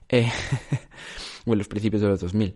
[0.10, 0.30] Eh,
[1.46, 2.56] o en los principios de los 2000.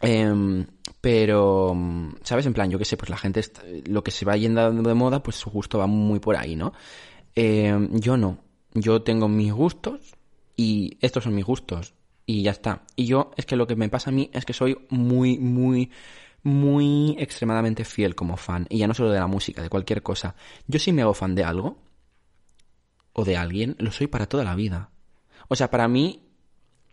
[0.00, 0.64] Em,
[1.00, 1.76] pero,
[2.22, 2.46] ¿sabes?
[2.46, 3.42] En plan, yo qué sé, pues la gente,
[3.86, 6.72] lo que se va yendo de moda, pues su gusto va muy por ahí, ¿no?
[7.34, 8.38] Em, yo no.
[8.74, 10.14] Yo tengo mis gustos
[10.56, 11.94] y estos son mis gustos
[12.26, 12.84] y ya está.
[12.94, 15.90] Y yo, es que lo que me pasa a mí es que soy muy, muy,
[16.42, 18.66] muy extremadamente fiel como fan.
[18.68, 20.36] Y ya no solo de la música, de cualquier cosa.
[20.66, 21.87] Yo si me hago fan de algo,
[23.18, 24.90] o de alguien, lo soy para toda la vida.
[25.48, 26.22] O sea, para mí,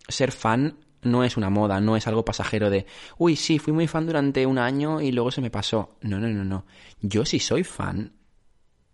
[0.07, 2.87] ser fan no es una moda, no es algo pasajero de,
[3.19, 5.97] uy, sí, fui muy fan durante un año y luego se me pasó.
[6.01, 6.65] No, no, no, no.
[6.99, 8.13] Yo si soy fan,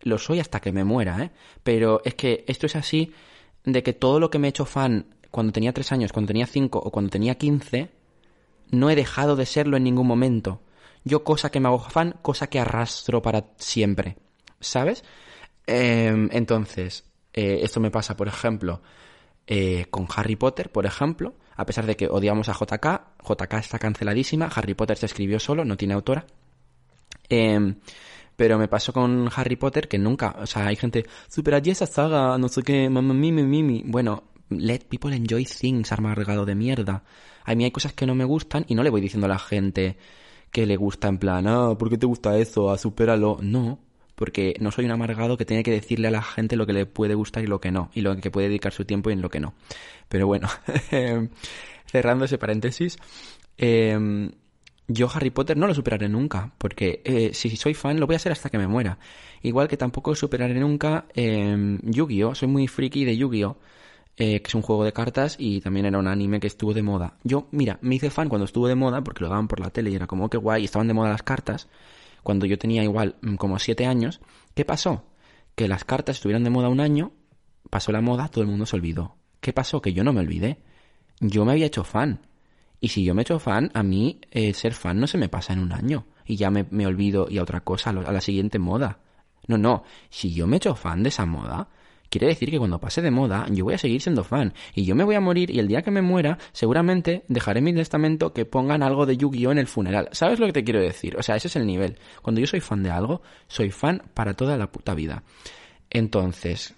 [0.02, 1.32] lo soy hasta que me muera, ¿eh?
[1.64, 3.14] Pero es que esto es así
[3.64, 6.48] de que todo lo que me he hecho fan cuando tenía tres años, cuando tenía
[6.48, 7.92] cinco o cuando tenía quince,
[8.72, 10.60] no he dejado de serlo en ningún momento.
[11.06, 14.18] Yo cosa que me hago fan, cosa que arrastro para siempre.
[14.60, 15.06] ¿Sabes?
[15.66, 18.82] Em, entonces, eh, esto me pasa, por ejemplo,
[19.48, 23.80] eh, con Harry Potter, por ejemplo, a pesar de que odiamos a JK, JK está
[23.80, 26.26] canceladísima, Harry Potter se escribió solo, no tiene autora.
[27.30, 27.76] Em,
[28.36, 31.86] pero me pasó con Harry Potter que nunca, o sea, hay gente, super allí esa
[31.86, 33.84] saga, no sé qué, mimi, mimi.
[33.86, 37.04] Bueno, let people enjoy things, amargado de mierda.
[37.46, 39.40] A mí hay cosas que no me gustan y no le voy diciendo a la
[39.40, 39.98] gente
[40.52, 42.72] que le gusta en plan, ah, ¿por qué te gusta eso?
[42.72, 43.38] Ah, supéralo.
[43.42, 43.80] No,
[44.16, 46.86] porque no soy un amargado que tiene que decirle a la gente lo que le
[46.86, 49.22] puede gustar y lo que no, y lo que puede dedicar su tiempo y en
[49.22, 49.54] lo que no.
[50.10, 50.48] Pero bueno,
[51.86, 52.98] cerrando ese paréntesis,
[53.58, 54.32] em,
[54.88, 58.18] yo Harry Potter no lo superaré nunca, porque eh, si soy fan lo voy a
[58.18, 58.98] hacer hasta que me muera.
[59.42, 62.36] Igual que tampoco superaré nunca eh, Yu-Gi-Oh!
[62.36, 63.58] Soy muy friki de Yu-Gi-Oh!
[64.18, 66.84] Eh, que es un juego de cartas y también era un anime que estuvo de
[66.84, 67.18] moda.
[67.24, 69.90] Yo, mira, me hice fan cuando estuvo de moda porque lo daban por la tele
[69.90, 71.70] y era como, que guay, estaban de moda las cartas
[72.24, 74.22] cuando yo tenía igual mm, como siete años,
[74.54, 75.06] ¿qué pasó?
[75.56, 77.12] Que las cartas estuvieron de moda un año,
[77.70, 79.16] pasó la moda, todo el mundo se olvidó.
[79.40, 79.82] ¿Qué pasó?
[79.82, 80.60] Que yo no me olvidé.
[81.20, 82.28] Yo me había hecho fan.
[82.80, 85.30] Y si yo me he hecho fan, a mí eh, ser fan no se me
[85.30, 86.06] pasa en un año.
[86.26, 89.00] Y ya me, me olvido y a otra cosa, a la siguiente moda.
[89.48, 89.84] No, no.
[90.10, 91.70] Si yo me he hecho fan de esa moda,
[92.12, 94.94] quiere decir que cuando pase de moda yo voy a seguir siendo fan y yo
[94.96, 98.46] me voy a morir y el día que me muera seguramente dejaré mi testamento que
[98.46, 100.10] pongan algo de Yu-Gi-Oh en el funeral.
[100.12, 101.18] ¿Sabes lo que te quiero decir?
[101.18, 101.98] O sea, ese es el nivel.
[102.22, 105.24] Cuando yo soy fan de algo, soy fan para toda la puta vida.
[105.90, 106.76] Entonces,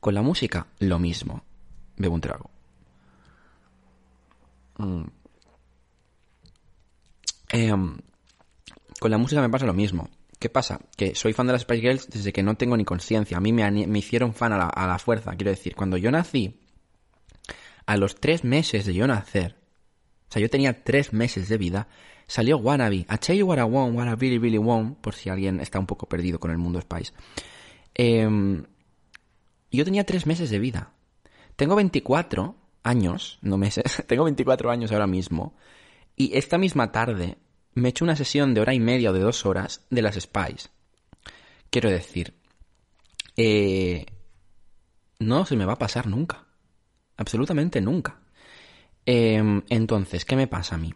[0.00, 1.44] con la música, lo mismo.
[1.98, 2.50] Bebo un trago.
[4.78, 5.04] Mm.
[7.50, 7.98] Em,
[8.98, 10.08] con la música me pasa lo mismo.
[10.38, 10.80] ¿Qué pasa?
[10.96, 13.38] Que soy fan de las Spice Girls desde que no tengo ni conciencia.
[13.38, 15.34] A mí me, hicieron fan a la, a la fuerza.
[15.36, 16.60] Quiero decir, cuando yo nací,
[17.86, 19.56] a los tres meses de yo nacer,
[20.28, 21.88] O sea, yo tenía tres meses de vida.
[22.26, 23.06] Salió Wannabe.
[23.08, 24.98] I tell you what I want, what I really, really want.
[24.98, 27.12] Por si alguien está un poco perdido con el mundo Spice.
[27.94, 28.64] Em,
[29.70, 30.92] yo tenía tres meses de vida.
[31.54, 34.02] Tengo 24 años, no meses.
[34.08, 35.54] Tengo 24 años ahora mismo.
[36.16, 37.38] Y esta misma tarde
[37.76, 40.16] me he hecho una sesión de hora y media o de dos horas de las
[40.16, 40.70] Spice.
[41.70, 42.34] Quiero decir,
[43.36, 44.06] eh,
[45.18, 46.46] no se me va a pasar nunca.
[47.18, 48.18] Absolutamente nunca.
[49.04, 50.94] Em, entonces, ¿qué me pasa a mí?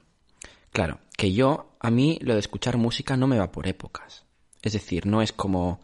[0.73, 4.25] Claro, que yo, a mí lo de escuchar música no me va por épocas.
[4.63, 5.81] Es decir, no es como,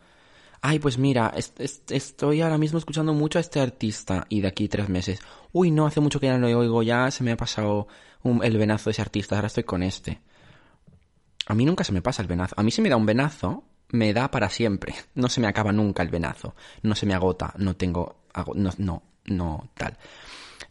[0.62, 4.88] ay, pues mira, estoy ahora mismo escuchando mucho a este artista y de aquí tres
[4.88, 5.20] meses,
[5.52, 7.86] uy, no, hace mucho que ya no lo oigo, ya se me ha pasado
[8.42, 10.20] el venazo de ese artista, ahora estoy con este.
[11.46, 12.54] A mí nunca se me pasa el venazo.
[12.58, 14.94] A mí si me da un venazo, me da para siempre.
[15.14, 16.54] No se me acaba nunca el venazo.
[16.82, 17.54] No se me agota.
[17.58, 18.24] No tengo...
[18.54, 19.96] No, no, no tal.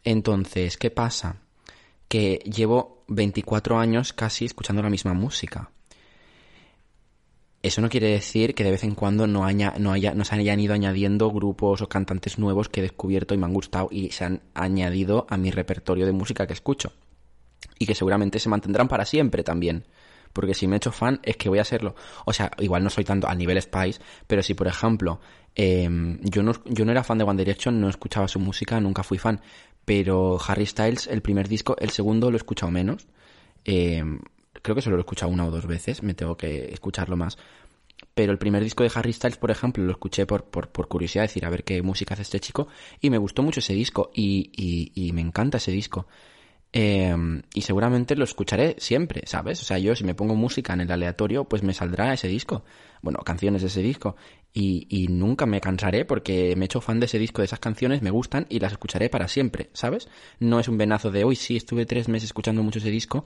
[0.04, 1.38] Entonces, ¿qué pasa?
[2.08, 5.72] Que llevo 24 años casi escuchando la misma música.
[7.64, 10.36] Eso no quiere decir que de vez en cuando no, haya, no, haya, no se
[10.36, 14.12] hayan ido añadiendo grupos o cantantes nuevos que he descubierto y me han gustado y
[14.12, 16.94] se han añadido a mi repertorio de música que escucho.
[17.80, 19.86] Y que seguramente se mantendrán para siempre también
[20.36, 21.96] porque si me he hecho fan es que voy a serlo.
[22.26, 25.22] O sea, igual no soy tanto al nivel Spice, pero si por ejemplo
[25.56, 29.02] em, yo, no, yo no era fan de One Direction, no escuchaba su música, nunca
[29.04, 29.40] fui fan,
[29.86, 33.08] pero Harry Styles, el primer disco, el segundo lo he escuchado menos.
[33.64, 34.20] Em,
[34.62, 37.38] creo que solo lo he escuchado una o dos veces, me tengo que escucharlo más.
[38.14, 41.24] Pero el primer disco de Harry Styles, por ejemplo, lo escuché por, por, por curiosidad,
[41.24, 42.68] decir, a ver qué música hace este chico,
[43.00, 46.08] y me gustó mucho ese disco, y, y, y me encanta ese disco.
[46.72, 49.62] Em, y seguramente lo escucharé siempre, ¿sabes?
[49.62, 52.66] O sea, yo si me pongo música en el aleatorio, pues me saldrá ese disco.
[53.02, 54.18] Bueno, canciones de ese disco.
[54.54, 57.60] Y, y nunca me cansaré porque me he hecho fan de ese disco, de esas
[57.60, 60.10] canciones, me gustan y las escucharé para siempre, ¿sabes?
[60.40, 63.26] No es un venazo de hoy, sí, estuve tres meses escuchando mucho ese disco,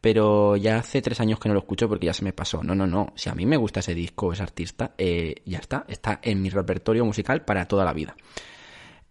[0.00, 2.62] pero ya hace tres años que no lo escucho porque ya se me pasó.
[2.62, 3.12] No, no, no.
[3.16, 5.84] Si a mí me gusta ese disco ese artista, eh, ya está.
[5.88, 8.16] Está en mi repertorio musical para toda la vida.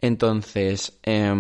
[0.01, 1.33] Entonces, eh,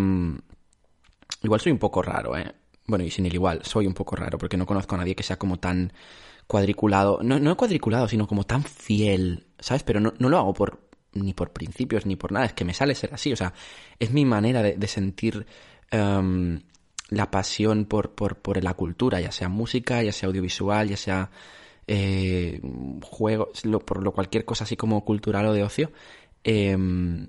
[1.43, 2.53] Igual soy un poco raro, ¿eh?
[2.85, 5.23] Bueno, y sin el igual, soy un poco raro porque no conozco a nadie que
[5.23, 5.93] sea como tan
[6.47, 7.19] cuadriculado.
[7.21, 9.83] No, no cuadriculado, sino como tan fiel, ¿sabes?
[9.83, 12.73] Pero no, no lo hago por ni por principios ni por nada, es que me
[12.73, 13.31] sale ser así.
[13.31, 13.53] O sea,
[13.99, 15.45] es mi manera de, sentir
[15.91, 16.61] em,
[17.09, 21.31] la pasión por, por, por la cultura, ya sea música, ya sea audiovisual, ya sea
[21.87, 22.61] eh,
[23.03, 25.91] juegos, por lo cualquier cosa así como cultural o de ocio.
[26.43, 27.27] Em,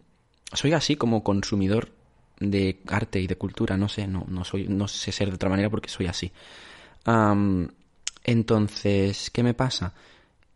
[0.52, 1.92] soy así como consumidor
[2.40, 5.50] de arte y de cultura, no sé, no, no soy, no sé ser de otra
[5.50, 6.32] manera porque soy así.
[8.24, 9.94] entonces, ¿qué me pasa?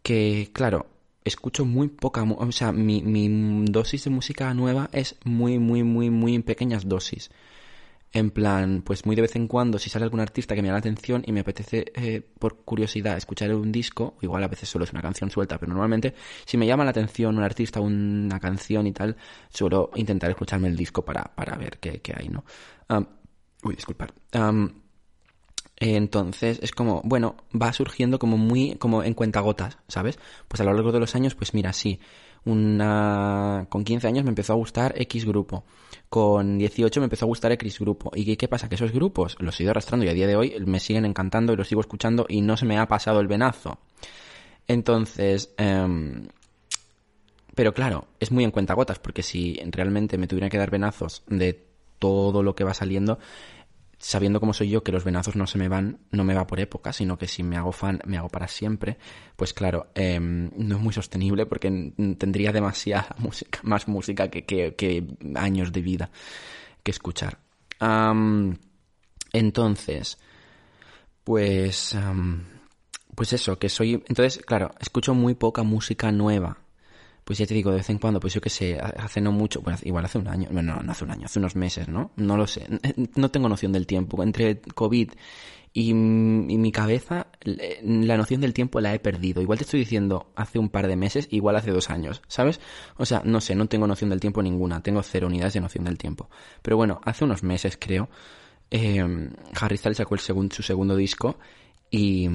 [0.02, 0.86] Que, claro,
[1.24, 6.10] escucho muy poca, o sea, mi, mi dosis de música nueva es muy, muy, muy,
[6.10, 7.30] muy en pequeñas dosis.
[8.16, 10.74] En plan, pues muy de vez en cuando, si sale algún artista que me da
[10.74, 14.85] la atención y me apetece eh, por curiosidad escuchar un disco, igual a veces solo
[14.85, 18.87] es una canción suelta, pero normalmente si me llama la atención un artista, una canción
[18.87, 19.16] y tal,
[19.50, 22.44] suelo intentar escucharme el disco para, para ver qué, qué hay, ¿no?
[23.64, 24.11] uy, disculpad.
[25.77, 30.20] entonces es como, bueno, va surgiendo como muy, como en cuentagotas, ¿sabes?
[30.46, 31.98] Pues a lo largo de los años, pues mira, sí,
[32.44, 35.64] una, con 15 años me empezó a gustar X grupo.
[36.09, 38.11] Con 18 me empezó a gustar X grupo.
[38.14, 38.68] ¿Y qué, pasa?
[38.68, 41.52] Que esos grupos los he ido arrastrando y a día de hoy me siguen encantando
[41.52, 43.78] y los sigo escuchando y no se me ha pasado el venazo.
[44.66, 46.28] Entonces, em,
[47.54, 51.64] pero claro, es muy en cuentagotas porque si realmente me tuviera que dar venazos de
[51.98, 53.18] todo lo que va saliendo,
[54.04, 56.60] sabiendo cómo soy yo, que los venazos no se me van, no me va por
[56.60, 58.98] época, sino que si me hago fan, me hago para siempre,
[59.34, 65.06] pues claro, em, no es muy sostenible porque tendría demasiada música, más música que, que,
[65.36, 66.10] años de vida
[66.82, 67.38] que escuchar.
[69.32, 70.18] entonces,
[71.24, 71.96] pues,
[73.14, 76.58] pues eso, que soy, entonces, claro, escucho muy poca música nueva
[77.24, 79.62] pues ya te digo, de vez en cuando, pues yo que sé, hace no mucho,
[79.62, 82.12] bueno, igual hace un año, bueno, no hace un año, hace unos meses, ¿no?
[82.16, 82.66] No lo sé,
[83.16, 84.22] no tengo noción del tiempo.
[84.22, 85.10] Entre COVID
[85.72, 89.42] y, mi cabeza, la noción del tiempo la he perdido.
[89.42, 92.60] Igual te estoy diciendo hace un par de meses, igual hace dos años, ¿sabes?
[92.96, 95.84] O sea, no sé, no tengo noción del tiempo ninguna, tengo cero unidades de noción
[95.84, 96.30] del tiempo.
[96.62, 98.08] Pero bueno, hace unos meses creo,
[98.70, 99.04] eh,
[99.60, 101.38] Harry Styles sacó el segundo, su segundo disco
[101.90, 102.28] y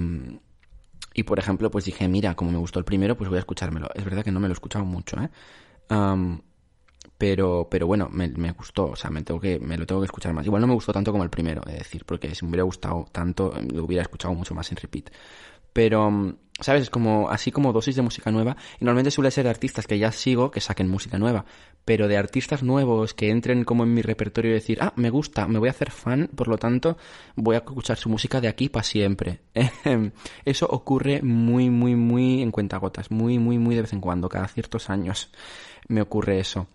[1.14, 3.90] y por ejemplo, pues dije, mira, como me gustó el primero, pues voy a escuchármelo.
[3.96, 5.30] Es verdad que no me lo he escuchado mucho, ¿eh?
[7.18, 10.34] pero, pero bueno, me, gustó, o sea, me, tengo que, me lo tengo que escuchar
[10.34, 10.46] más.
[10.46, 13.08] Igual no me gustó tanto como el primero, es decir, porque si me hubiera gustado
[13.12, 15.10] tanto, lo hubiera escuchado mucho más en repeat.
[15.74, 16.84] Pero mm, ¿sabes?
[16.84, 18.58] Es como, así como dosis de música nueva.
[18.80, 21.46] Y normalmente suele ser de artistas que ya sigo que saquen música nueva.
[21.86, 25.48] Pero de artistas nuevos que entren como en mi repertorio y decir, ah, me gusta,
[25.48, 26.98] me voy a hacer fan, por lo tanto,
[27.36, 29.42] voy a escuchar su música de aquí para siempre.
[30.46, 33.10] Eso ocurre muy, muy, muy en cuentagotas.
[33.12, 34.30] Muy, muy, muy de vez en cuando.
[34.30, 35.32] Cada ciertos años
[35.88, 36.68] me ocurre eso.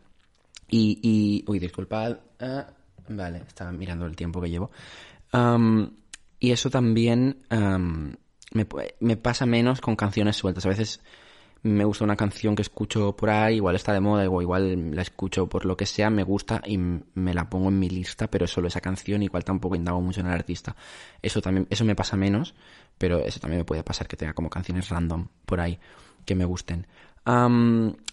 [0.68, 2.18] Y, y uy, disculpad.
[2.40, 2.66] Ah,
[3.08, 4.70] vale, estaba mirando el tiempo que llevo.
[6.40, 7.44] y eso también
[8.54, 8.66] me,
[9.00, 10.64] me pasa menos con canciones sueltas.
[10.64, 11.00] A veces
[11.64, 15.02] me gusta una canción que escucho por ahí, igual está de moda, o igual la
[15.02, 18.46] escucho por lo que sea, me gusta y me la pongo en mi lista, pero
[18.46, 20.76] solo esa canción, igual tampoco indago mucho en el artista.
[21.22, 22.54] Eso también, eso me pasa menos,
[22.98, 25.78] pero eso también me puede pasar que tenga como canciones random por ahí
[26.26, 26.86] que me gusten.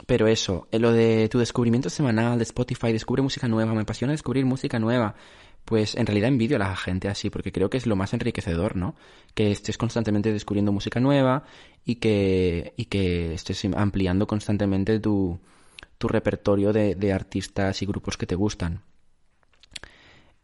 [0.08, 4.46] pero eso, lo de tu descubrimiento semanal de Spotify, descubre música nueva, me apasiona descubrir
[4.46, 5.16] música nueva
[5.66, 8.76] pues en realidad envidio a la gente así, porque creo que es lo más enriquecedor,
[8.76, 8.96] ¿no?
[9.34, 11.44] Que estés constantemente descubriendo música nueva
[11.86, 15.40] y que, y que estés ampliando constantemente tu,
[15.98, 18.82] tu repertorio de, de, artistas y grupos que te gustan.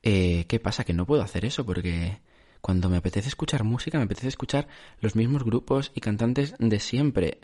[0.03, 0.83] Eh, ¿Qué pasa?
[0.83, 2.19] Que no puedo hacer eso porque
[2.61, 4.67] cuando me apetece escuchar música, me apetece escuchar
[5.01, 7.39] los mismos grupos y cantantes de siempre,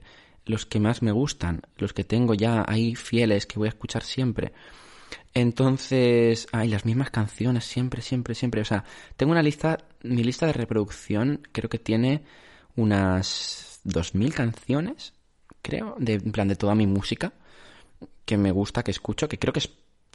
[0.45, 4.03] los que más me gustan, los que tengo ya ahí fieles que voy a escuchar
[4.03, 4.53] siempre.
[5.33, 8.61] Entonces, hay las mismas canciones siempre, siempre, siempre.
[8.61, 8.83] O sea,
[9.17, 12.23] tengo una lista, mi lista de reproducción creo que tiene
[12.75, 15.13] unas 2.000 canciones,
[15.61, 17.33] creo, de, en plan de toda mi música
[18.25, 19.61] que me gusta, que escucho, que creo que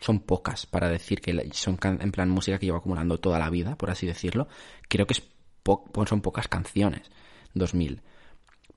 [0.01, 3.77] son pocas para decir que son en plan música que llevo acumulando toda la vida,
[3.77, 4.49] por así decirlo.
[4.89, 5.23] Creo que es
[6.07, 7.11] son pocas canciones,
[7.55, 8.01] 2.000.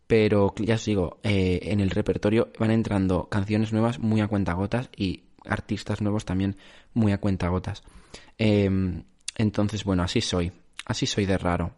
[0.08, 4.90] Pero ya os digo, eh, en el repertorio van entrando canciones nuevas muy a cuentagotas
[4.98, 6.58] y artistas nuevos también
[6.94, 7.84] muy a cuentagotas.
[8.38, 8.70] Eh,
[9.36, 10.52] entonces, bueno, así soy.
[10.86, 11.74] Así soy de raro.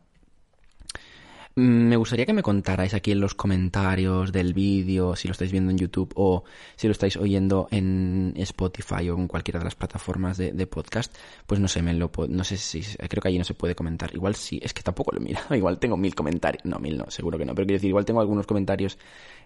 [1.55, 5.51] Mm, me gustaría que me contarais aquí en los comentarios del vídeo, si lo estáis
[5.51, 6.43] viendo en YouTube o
[6.75, 11.59] si lo estáis oyendo en Spotify o en cualquiera de las plataformas de, podcast, pues
[11.59, 14.13] no sé, me lo no sé si creo que allí no se puede comentar.
[14.15, 17.11] Igual sí, es que tampoco lo he mirado, igual tengo mil comentarios, no, mil no,
[17.11, 18.97] seguro que no, pero quiero decir, igual tengo algunos comentarios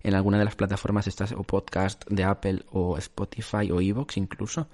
[0.02, 4.70] en alguna de las plataformas estas o podcast de Apple o Spotify o Evox incluso.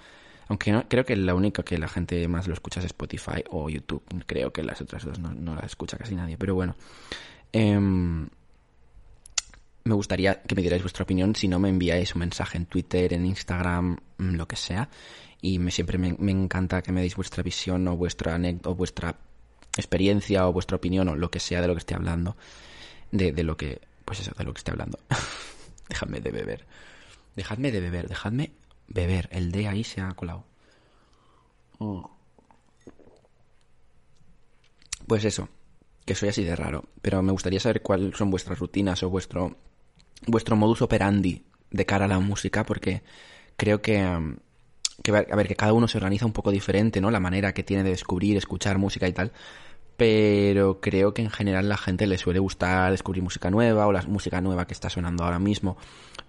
[0.47, 3.69] Aunque no, creo que la única que la gente más lo escucha es Spotify o
[3.69, 4.03] YouTube.
[4.25, 6.37] Creo que las otras dos no, no las escucha casi nadie.
[6.37, 6.75] Pero bueno.
[7.51, 8.27] Em,
[9.85, 11.35] me gustaría que me dierais vuestra opinión.
[11.35, 14.89] Si no, me enviáis un mensaje en Twitter, en Instagram, mm, lo que sea.
[15.41, 19.15] Y me, siempre me, encanta que me deis vuestra visión o vuestra o vuestra
[19.75, 22.37] experiencia o vuestra opinión o lo que sea de lo que esté hablando.
[23.11, 23.81] De, de lo que.
[24.05, 24.99] Pues eso, de lo que esté hablando.
[25.89, 26.65] dejadme de beber.
[27.35, 28.07] Dejadme de beber.
[28.07, 28.51] Dejadme
[28.93, 29.29] beber.
[29.31, 30.45] El D ahí se ha colado.
[31.79, 32.01] Mm.
[35.07, 35.49] Pues eso,
[36.05, 36.85] que soy así de raro.
[37.01, 39.57] Pero me gustaría saber cuáles son vuestras rutinas o vuestro,
[40.27, 43.03] vuestro modus operandi de cara a la música, porque
[43.57, 44.35] creo que,
[45.01, 47.11] que, a ver, que cada uno se organiza un poco diferente, ¿no?
[47.11, 49.33] La manera que tiene de descubrir, escuchar música y tal.
[49.97, 54.01] Pero creo que en general la gente le suele gustar descubrir música nueva o la
[54.03, 55.77] música nueva que está sonando ahora mismo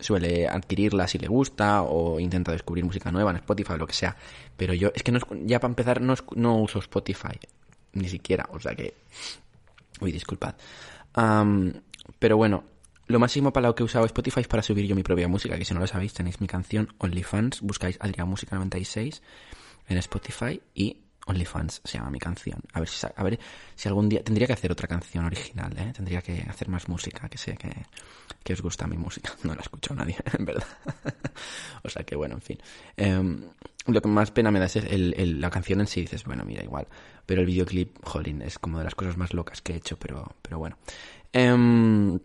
[0.00, 3.94] suele adquirirla si le gusta o intenta descubrir música nueva en Spotify o lo que
[3.94, 4.16] sea.
[4.56, 7.38] Pero yo, es que no, ya para empezar no, no uso Spotify,
[7.92, 8.94] ni siquiera, o sea que...
[10.00, 10.54] Uy, disculpad.
[12.18, 12.64] pero bueno,
[13.06, 15.56] lo máximo para lo que he usado Spotify es para subir yo mi propia música,
[15.58, 19.22] que si no lo sabéis tenéis mi canción OnlyFans, buscáis Adrián Música 96
[19.88, 22.60] en Spotify y OnlyFans se llama mi canción.
[22.72, 23.38] A ver si a ver
[23.74, 25.92] si algún día tendría que hacer otra canción original, ¿eh?
[25.94, 27.70] Tendría que hacer más música, que sé que,
[28.42, 29.34] que os gusta mi música.
[29.44, 30.66] No la escucho nadie, en verdad.
[31.82, 32.58] o sea que bueno, en fin.
[32.96, 33.42] Em,
[33.86, 36.62] lo que más pena me da es el, la canción en sí, dices, bueno, mira,
[36.62, 36.86] igual.
[37.26, 40.34] Pero el videoclip, jolín, es como de las cosas más locas que he hecho, pero,
[40.42, 40.76] pero bueno.
[41.32, 42.18] Em,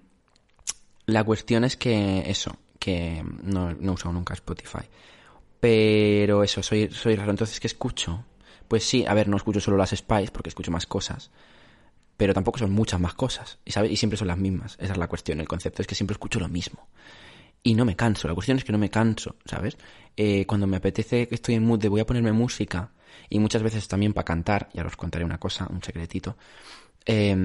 [1.05, 4.85] la cuestión es que eso, que no, no he usado nunca Spotify.
[5.59, 7.31] Pero eso, soy, soy raro.
[7.31, 8.23] Entonces, ¿qué escucho?
[8.69, 11.31] Pues sí, a ver, no escucho solo las Spice porque escucho más cosas.
[12.15, 13.57] Pero tampoco son muchas más cosas.
[13.65, 13.91] Y, ¿sabes?
[13.91, 14.77] y siempre son las mismas.
[14.79, 15.39] Esa es la cuestión.
[15.41, 16.87] El concepto es que siempre escucho lo mismo.
[17.63, 18.27] Y no me canso.
[18.27, 19.75] La cuestión es que no me canso, ¿sabes?
[20.15, 22.91] Eh, cuando me apetece que estoy en mood de voy a ponerme música.
[23.27, 24.69] Y muchas veces también para cantar.
[24.73, 26.37] Ya os contaré una cosa, un secretito.
[27.07, 27.35] Eh,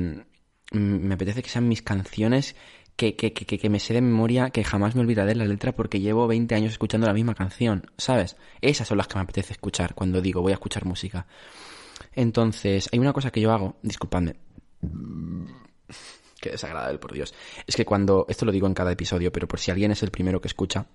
[0.73, 2.55] me apetece que sean mis canciones
[2.97, 6.01] que, que, que, que, me sé de memoria, que jamás me olvidaré la letra porque
[6.01, 8.37] llevo 20 años escuchando la misma canción, ¿sabes?
[8.61, 11.27] Esas son las que me apetece escuchar cuando digo voy a escuchar música.
[12.13, 14.37] Entonces, hay una cosa que yo hago, disculpadme.
[16.41, 17.35] Qué desagradable, por Dios.
[17.67, 20.11] Es que cuando, esto lo digo en cada episodio, pero por si alguien es el
[20.11, 20.87] primero que escucha,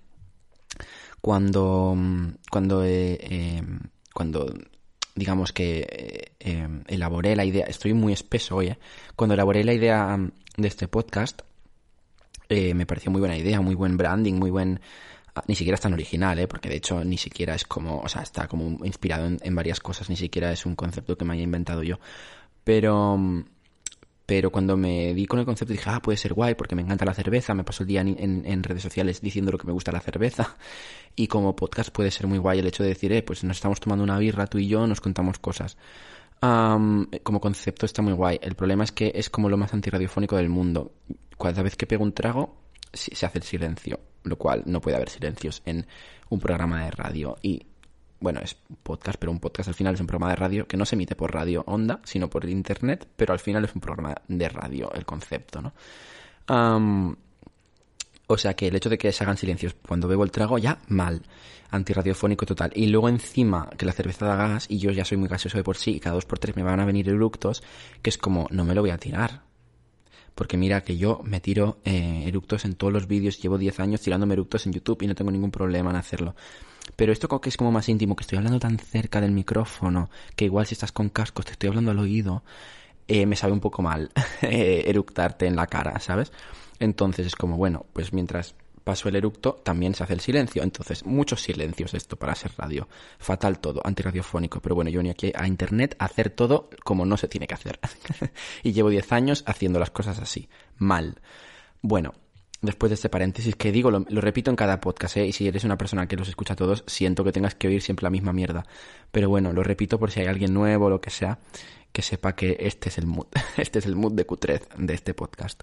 [1.20, 1.96] cuando,
[2.50, 3.62] cuando, eh, eh,
[4.14, 4.54] cuando
[5.14, 8.74] digamos que eh, elaboré la idea, estoy muy espeso hoy,
[9.16, 10.18] cuando elaboré la idea
[10.56, 11.42] de este podcast,
[12.50, 14.80] eh, me pareció muy buena idea, muy buen branding, muy buen...
[15.34, 16.46] ah, Ni siquiera es tan original, ¿eh?
[16.48, 18.00] Porque de hecho ni siquiera es como...
[18.00, 21.34] O sea, está como inspirado en, varias cosas, ni siquiera es un concepto que me
[21.34, 21.98] haya inventado yo.
[22.64, 23.18] Pero...
[24.26, 27.04] Pero cuando me di con el concepto dije, ah, puede ser guay porque me encanta
[27.04, 29.72] la cerveza, me paso el día en, en- en redes sociales diciendo lo que me
[29.72, 30.56] gusta la cerveza.
[31.16, 33.80] Y como podcast puede ser muy guay el hecho de decir, eh, pues nos estamos
[33.80, 35.76] tomando una birra tú y yo, nos contamos cosas.
[36.40, 38.38] Am, como concepto está muy guay.
[38.42, 40.92] El problema es que es como lo más antirradiofónico del mundo.
[41.38, 42.56] Cada vez que pego un trago,
[42.92, 44.00] se hace el silencio.
[44.24, 45.86] Lo cual no puede haber silencios en
[46.28, 47.36] un programa de radio.
[47.42, 47.66] Y
[48.20, 50.76] bueno, es un podcast, pero un podcast al final es un programa de radio que
[50.76, 54.14] no se emite por radio onda, sino por internet, pero al final es un programa
[54.28, 55.72] de radio, el concepto, ¿no?
[58.32, 60.78] O sea que el hecho de que se hagan silencios cuando bebo el trago, ya
[60.88, 61.22] mal.
[61.70, 62.70] Antirradiofónico total.
[62.74, 65.64] Y luego encima que la cerveza da gas y yo ya soy muy gaseoso de
[65.64, 67.62] por sí y cada dos por tres me van a venir eructos,
[68.02, 69.42] que es como, no me lo voy a tirar.
[70.34, 74.00] Porque mira que yo me tiro eh, eructos en todos los vídeos, llevo 10 años
[74.00, 76.36] tirándome eructos en YouTube y no tengo ningún problema en hacerlo.
[76.94, 80.44] Pero esto que es como más íntimo, que estoy hablando tan cerca del micrófono, que
[80.44, 82.42] igual si estás con cascos te estoy hablando al oído,
[83.08, 84.10] eh, me sabe un poco mal
[84.42, 86.32] eh, eructarte en la cara, ¿sabes?
[86.80, 90.62] Entonces es como, bueno, pues mientras paso el eructo también se hace el silencio.
[90.62, 92.88] Entonces, muchos silencios esto para ser radio.
[93.18, 94.60] Fatal todo, antirradiofónico.
[94.60, 97.54] Pero bueno, yo vine aquí a internet a hacer todo como no se tiene que
[97.54, 97.78] hacer.
[98.62, 100.48] y llevo 10 años haciendo las cosas así.
[100.76, 101.20] Mal.
[101.82, 102.14] Bueno,
[102.62, 105.26] después de este paréntesis que digo, lo, lo repito en cada podcast, ¿eh?
[105.26, 108.04] y si eres una persona que los escucha todos, siento que tengas que oír siempre
[108.04, 108.66] la misma mierda.
[109.10, 111.38] Pero bueno, lo repito por si hay alguien nuevo o lo que sea,
[111.92, 113.26] que sepa que este es el mood,
[113.56, 115.62] este es el mood de Q3 de este podcast.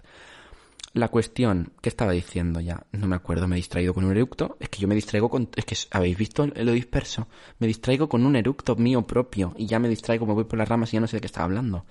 [0.94, 2.86] La cuestión, ¿qué estaba diciendo ya?
[2.92, 4.56] No me acuerdo, me he distraído con un eructo.
[4.58, 5.50] Es que yo me distraigo con...
[5.54, 7.28] Es que, ¿habéis visto lo disperso?
[7.58, 10.68] Me distraigo con un eructo mío propio y ya me distraigo, me voy por las
[10.68, 11.84] ramas y ya no sé de qué estaba hablando.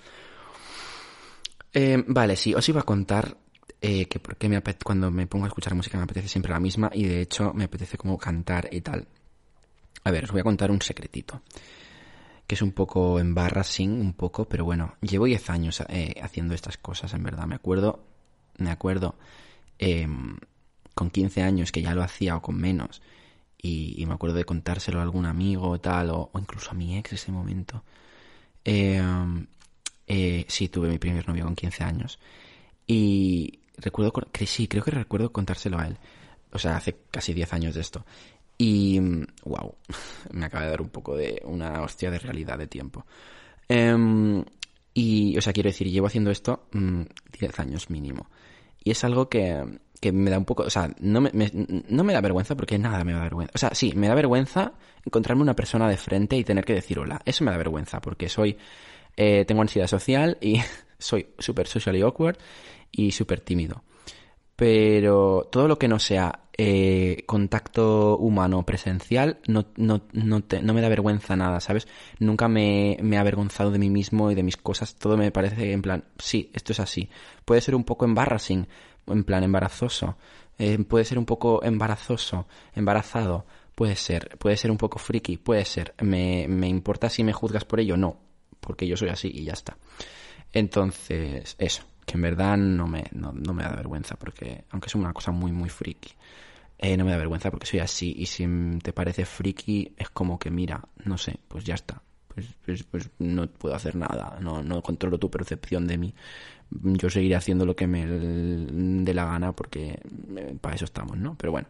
[1.73, 3.37] Eh, vale, sí, os iba a contar
[3.79, 6.89] eh, que porque me cuando me pongo a escuchar música me apetece siempre la misma
[6.91, 9.07] y de hecho me apetece como cantar y tal.
[10.03, 11.41] A ver, os voy a contar un secretito.
[12.47, 16.77] Que es un poco embarrassing, un poco, pero bueno, llevo 10 años eh, haciendo estas
[16.77, 17.45] cosas, en verdad.
[17.45, 18.05] Me acuerdo,
[18.57, 19.15] me acuerdo,
[19.79, 20.07] eh,
[20.93, 23.01] con 15 años que ya lo hacía o con menos.
[23.59, 27.13] Y, y me acuerdo de contárselo a algún amigo tal, o, incluso a mi ex
[27.13, 27.83] ese momento.
[28.63, 29.01] Eh,
[30.07, 32.19] eh, sí, tuve mi primer novio con 15 años.
[32.85, 35.97] Y recuerdo, que sí, creo que recuerdo contárselo a él.
[36.51, 38.05] O sea, hace casi 10 años de esto.
[38.57, 38.99] Y,
[39.43, 39.75] wow,
[40.31, 43.05] me acaba de dar un poco de una hostia de realidad de tiempo.
[43.67, 44.43] Em,
[44.93, 47.01] y, o sea, quiero decir, llevo haciendo esto mm,
[47.39, 48.29] 10 años mínimo.
[48.87, 49.65] Y es algo que,
[49.99, 53.03] que me da un poco, o sea, no me, no me da vergüenza porque nada
[53.03, 53.51] me da vergüenza.
[53.53, 54.75] O sea, sí, me da vergüenza
[55.05, 57.19] encontrarme una persona de frente y tener que decir hola.
[57.25, 58.57] Eso me da vergüenza porque soy,
[59.17, 60.61] eh, tengo ansiedad social y
[60.99, 62.37] soy súper socially awkward
[62.89, 63.83] y súper tímido.
[64.55, 70.81] Pero todo lo que no sea eh, contacto humano presencial no, no, no, no me
[70.81, 71.89] da vergüenza nada, ¿sabes?
[72.19, 74.95] Nunca me, me he avergonzado de mí mismo y de mis cosas.
[74.95, 77.09] Todo me parece en plan, sí, esto es así.
[77.47, 78.67] Puede ser un poco embarrassing,
[79.07, 80.17] en plan embarazoso.
[80.57, 82.45] Eh, puede ser un poco embarazoso,
[82.75, 83.45] embarazado.
[83.73, 84.37] Puede ser.
[84.37, 85.95] Puede ser un poco friki, puede ser.
[86.01, 87.95] ¿Me, me importa si me juzgas por ello?
[87.95, 88.19] No.
[88.59, 89.77] Porque yo soy así y ya está.
[90.51, 94.95] Entonces, eso, que en verdad no me, no, no me da vergüenza, porque aunque es
[94.95, 96.15] una cosa muy, muy friki,
[96.77, 98.13] eh, no me da vergüenza porque soy así.
[98.17, 98.45] Y si
[98.83, 102.01] te parece friki, es como que, mira, no sé, pues ya está.
[102.37, 106.13] Pues, pues, pues no puedo hacer nada, no, no controlo tu percepción de mí.
[106.69, 109.99] Yo seguiré haciendo lo que me dé la gana porque
[110.37, 111.35] eh, para eso estamos, ¿no?
[111.37, 111.67] Pero bueno.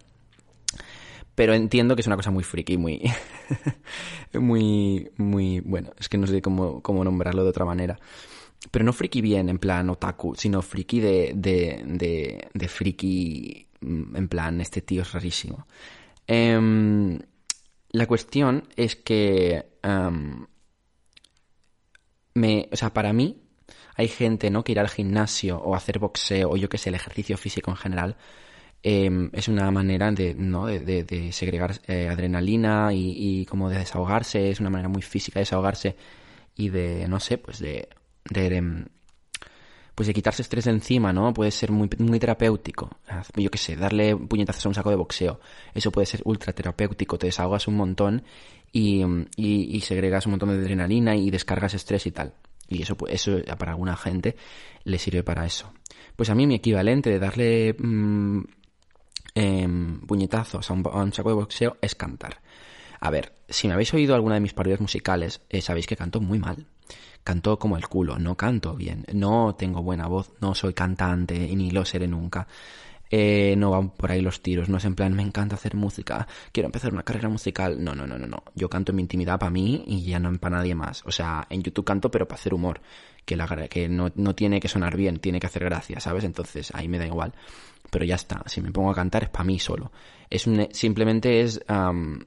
[1.36, 3.01] Pero entiendo que es una cosa muy friki, muy.
[4.34, 5.11] muy.
[5.18, 5.59] muy.
[5.61, 7.99] Bueno, es que no sé cómo, cómo nombrarlo de otra manera.
[8.72, 11.34] Pero no friki bien, en plan otaku, sino friki de.
[11.36, 11.84] de.
[11.86, 13.68] de, de friki.
[13.82, 15.68] mm, En plan, este tío es rarísimo.
[16.28, 17.20] Em,
[17.91, 19.65] la cuestión es que.
[19.84, 20.45] em,
[22.38, 23.38] me, o sea, para mí,
[23.96, 24.64] hay gente, ¿no?
[24.64, 27.78] Que ir al gimnasio o hacer boxeo o yo que sé, el ejercicio físico en
[27.78, 28.18] general,
[28.84, 30.68] eh, es una manera de, ¿no?
[30.68, 35.02] de, de- de segregar eh, adrenalina y, y como de desahogarse, es una manera muy
[35.02, 35.96] física de desahogarse
[36.56, 37.90] y de, no sé, pues de,
[38.30, 38.86] de, em,
[39.96, 41.34] pues de quitarse estrés de encima, ¿no?
[41.34, 42.90] Puede ser muy, muy terapéutico.
[43.36, 45.40] Yo qué sé, darle puñetazos a un saco de boxeo.
[45.74, 48.24] Eso puede ser ultra terapéutico, te desahogas un montón
[48.72, 49.01] y,
[49.36, 52.34] y, y segregas un montón de adrenalina y descargas estrés y tal.
[52.68, 54.36] Y eso, pues, eso para alguna gente
[54.84, 55.72] le sirve para eso.
[56.15, 58.41] Pues a mí mi equivalente de darle mm,
[59.36, 62.41] em, puñetazos a un, a saco de boxeo es cantar.
[62.99, 66.20] A ver, si me habéis oído alguna de mis parodias musicales, eh, sabéis que canto
[66.20, 66.65] muy mal.
[67.24, 71.55] Canto como el culo, no canto bien, no tengo buena voz, no soy cantante y
[71.55, 72.47] ni lo seré nunca.
[73.10, 76.28] Eh, no van por ahí los tiros, no es en plan, me encanta hacer música,
[76.51, 77.84] quiero empezar una carrera musical.
[77.84, 78.43] No, no, no, no, no.
[78.55, 81.03] Yo canto en mi intimidad para mí y ya no para nadie más.
[81.05, 82.82] O sea, en YouTube canto, pero para hacer humor,
[83.26, 86.24] que, la, que no, no tiene que sonar bien, tiene que hacer gracia, ¿sabes?
[86.24, 87.34] Entonces ahí me da igual.
[87.89, 89.91] Pero ya está, si me pongo a cantar es para mí solo.
[90.30, 91.62] Es un, simplemente es...
[91.70, 92.26] no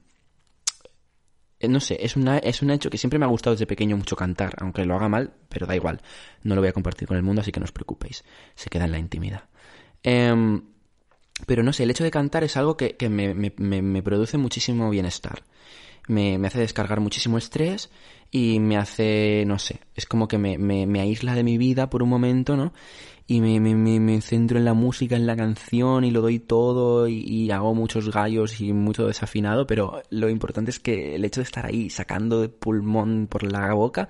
[1.79, 4.55] sé, es, una, es un hecho que siempre me ha gustado desde pequeño mucho cantar,
[4.59, 6.01] aunque lo haga mal, pero da igual.
[6.43, 8.23] No lo voy a compartir con el mundo, así que no os preocupéis.
[8.55, 9.43] Se queda en la intimidad.
[10.03, 10.61] Eh,
[11.45, 15.43] pero no sé, el hecho de cantar es algo que, me, me, produce muchísimo bienestar.
[16.07, 17.89] Me, me, hace descargar muchísimo estrés
[18.31, 22.03] y me hace, no sé, es como que me, me, aísla de mi vida por
[22.03, 22.73] un momento, ¿no?
[23.27, 27.49] Y me, me, centro en la música, en la canción y lo doy todo y,
[27.51, 31.65] hago muchos gallos y mucho desafinado, pero lo importante es que el hecho de estar
[31.65, 34.09] ahí sacando de pulmón por la boca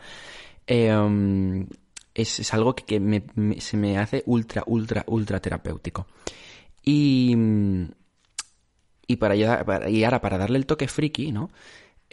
[0.65, 1.67] em,
[2.13, 6.07] es, es, algo que, que se me hace ultra, ultra, ultra terapéutico.
[6.83, 7.35] Y,
[9.07, 11.51] y para, para, y ahora, para darle el toque friki, ¿no?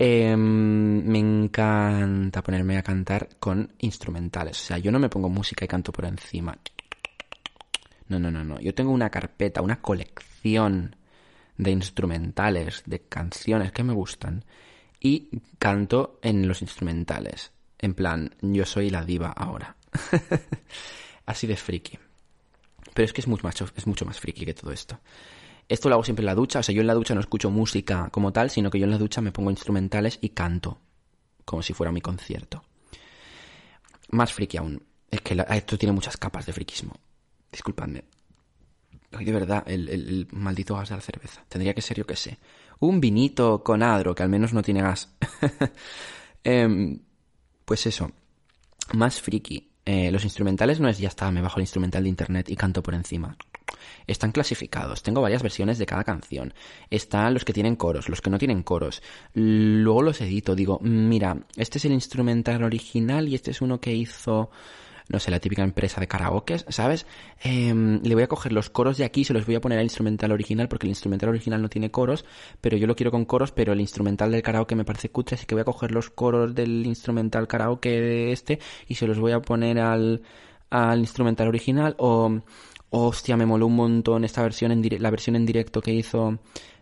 [0.00, 4.60] Em, me encanta ponerme a cantar con instrumentales.
[4.62, 6.56] O sea, yo no me pongo música y canto por encima.
[8.06, 8.60] No, no, no, no.
[8.60, 10.94] Yo tengo una carpeta, una colección
[11.56, 14.44] de instrumentales, de canciones que me gustan.
[15.00, 17.52] Y canto en los instrumentales.
[17.78, 19.77] En plan, yo soy la diva ahora.
[21.26, 21.98] Así de friki.
[22.94, 24.98] Pero es que es mucho, más, es mucho más friki que todo esto.
[25.68, 27.50] Esto lo hago siempre en la ducha, o sea, yo en la ducha no escucho
[27.50, 30.78] música como tal, sino que yo en la ducha me pongo instrumentales y canto,
[31.44, 32.64] como si fuera mi concierto.
[34.10, 34.82] Más friki aún.
[35.10, 36.94] Es que esto tiene muchas capas de frikismo.
[37.52, 38.04] Disculpadme.
[39.12, 41.44] Ay, de verdad, el, maldito gas de la cerveza.
[41.48, 42.38] Tendría que ser, yo que sé.
[42.80, 45.14] Un vinito con adro, que al menos no tiene gas.
[46.44, 47.00] Em,
[47.64, 48.10] pues eso.
[48.94, 49.70] Más friki.
[49.90, 52.82] Eh, los instrumentales no es ya está, me bajo el instrumental de internet y canto
[52.82, 53.38] por encima.
[54.06, 56.52] Están clasificados, tengo varias versiones de cada canción.
[56.90, 59.02] Están los que tienen coros, los que no tienen coros.
[59.32, 63.94] Luego los edito, digo, mira, este es el instrumental original y este es uno que
[63.94, 64.50] hizo
[65.08, 67.06] no sé, la típica empresa de karaoke, ¿sabes?
[67.42, 69.78] Em, le voy a coger los coros de aquí y se los voy a poner
[69.78, 72.24] al instrumental original porque el instrumental original no tiene coros,
[72.60, 75.46] pero yo lo quiero con coros, pero el instrumental del karaoke me parece cutre, así
[75.46, 79.32] que voy a coger los coros del instrumental karaoke de este y se los voy
[79.32, 80.22] a poner al,
[80.70, 82.40] al instrumental original o...
[82.90, 86.38] Hostia, me moló un montón esta versión en la versión en directo que hizo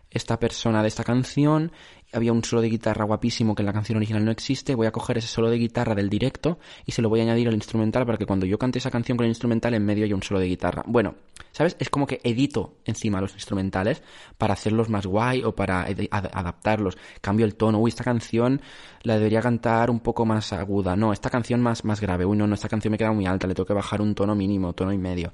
[0.09, 1.71] esta persona de esta canción
[2.17, 4.91] había un solo de guitarra guapísimo que en la canción original no existe, voy a
[4.91, 8.05] coger ese solo de guitarra del directo y se lo voy a añadir al instrumental
[8.05, 10.39] para que cuando yo cante esa canción con el instrumental en medio haya un solo
[10.39, 10.83] de guitarra.
[10.85, 11.15] Bueno,
[11.51, 11.75] ¿sabes?
[11.79, 14.03] Es como que edito encima los instrumentales
[14.37, 16.97] para hacerlos más guay o para adaptarlos.
[17.21, 17.79] Cambio el tono.
[17.79, 18.61] Uy, esta canción
[19.03, 20.95] la debería cantar un poco más aguda.
[20.95, 22.25] No, esta canción más, más grave.
[22.25, 24.35] Uy, no, no, esta canción me queda muy alta, le tengo que bajar un tono
[24.35, 25.33] mínimo, tono y medio.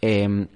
[0.00, 0.46] Em,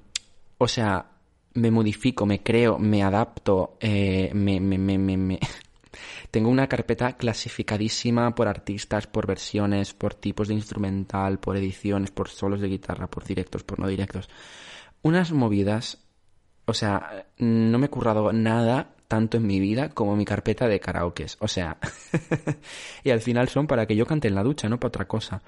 [0.58, 1.06] o sea,
[1.54, 5.38] me modifico, me creo, me adapto, eh, me, me, me, me,
[6.30, 12.28] Tengo una carpeta clasificadísima por artistas, por versiones, por tipos de instrumental, por ediciones, por
[12.28, 14.28] solos de guitarra, por directos, por no directos.
[15.02, 15.98] Unas movidas,
[16.66, 20.80] o sea, no me he currado nada tanto en mi vida como mi carpeta de
[20.80, 21.36] karaokes.
[21.40, 21.78] O sea,
[23.04, 25.42] y al final son para que yo cante en la ducha, no para otra cosa.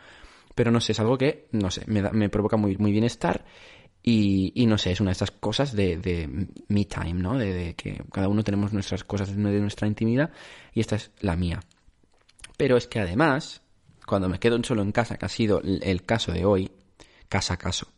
[0.55, 3.45] Pero no sé, es algo que, no sé, me, me provoca muy, muy bienestar
[4.03, 7.37] y, no sé, es una de estas cosas de, de me time, ¿no?
[7.37, 10.31] De, que cada uno tenemos nuestras cosas de nuestra intimidad
[10.73, 11.61] y esta es la mía.
[12.57, 13.61] Pero es que además,
[14.07, 16.71] cuando me quedo solo en casa, que ha sido el caso de hoy,
[17.29, 17.89] casa a caso,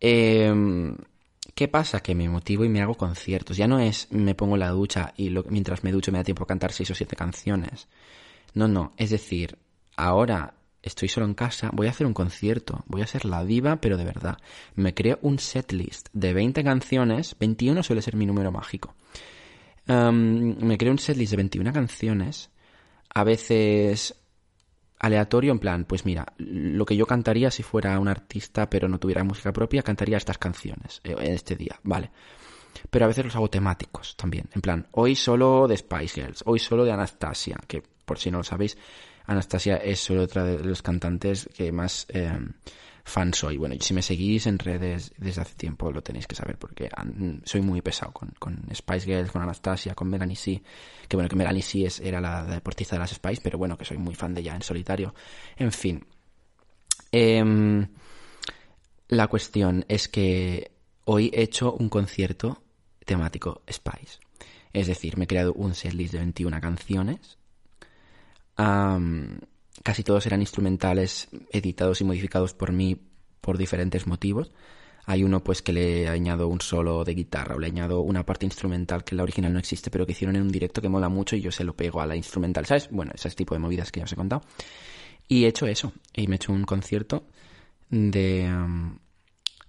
[0.00, 0.52] eh,
[1.54, 2.00] ¿qué pasa?
[2.00, 3.56] Que me motivo y me hago conciertos.
[3.56, 6.46] Ya no es me pongo la ducha y mientras me ducho me da tiempo a
[6.46, 7.88] cantar seis o siete canciones.
[8.54, 9.58] No, no, es decir,
[9.96, 13.76] ahora estoy solo en casa, voy a hacer un concierto, voy a ser la diva,
[13.76, 14.38] pero de verdad.
[14.74, 18.94] Me creo un setlist de 20 canciones, 21 suele ser mi número mágico.
[19.86, 22.50] me creo un setlist de 21 canciones,
[23.12, 24.14] a veces
[25.00, 28.98] aleatorio, en plan, pues mira, lo que yo cantaría si fuera un artista pero no
[28.98, 32.10] tuviera música propia, cantaría estas canciones eh, en este día, vale.
[32.88, 36.58] Pero a veces los hago temáticos también, en plan, hoy solo de Spice Girls, hoy
[36.58, 38.76] solo de Anastasia, que por si no lo sabéis,
[39.30, 42.36] Anastasia es solo otra de los cantantes que más eh,
[43.04, 43.58] fan soy.
[43.58, 46.90] Bueno, si me seguís en redes desde hace tiempo lo tenéis que saber porque
[47.44, 50.60] soy muy pesado con, con Spice Girls, con Anastasia, con Melanie C.
[51.06, 53.84] Que bueno, que Melanie C es, era la, deportista de las Spice, pero bueno, que
[53.84, 55.14] soy muy fan de ella en solitario.
[55.56, 56.04] En fin.
[57.12, 57.86] Em,
[59.06, 60.72] la cuestión es que
[61.04, 62.64] hoy he hecho un concierto
[63.06, 64.18] temático Spice.
[64.72, 67.38] Es decir, me he creado un setlist de 21 canciones
[69.82, 72.96] casi todos eran instrumentales editados y modificados por mí
[73.40, 74.52] por diferentes motivos.
[75.06, 78.46] Hay uno pues que le añado un solo de guitarra o le añado una parte
[78.46, 81.36] instrumental que la original no existe, pero que hicieron en un directo que mola mucho
[81.36, 82.88] y yo se lo pego a la instrumental, ¿sabes?
[82.90, 84.42] Bueno, ese tipo de movidas que ya os he contado.
[85.26, 87.24] Y he hecho eso, y me he hecho un concierto
[87.88, 88.48] de...
[88.52, 88.98] Um,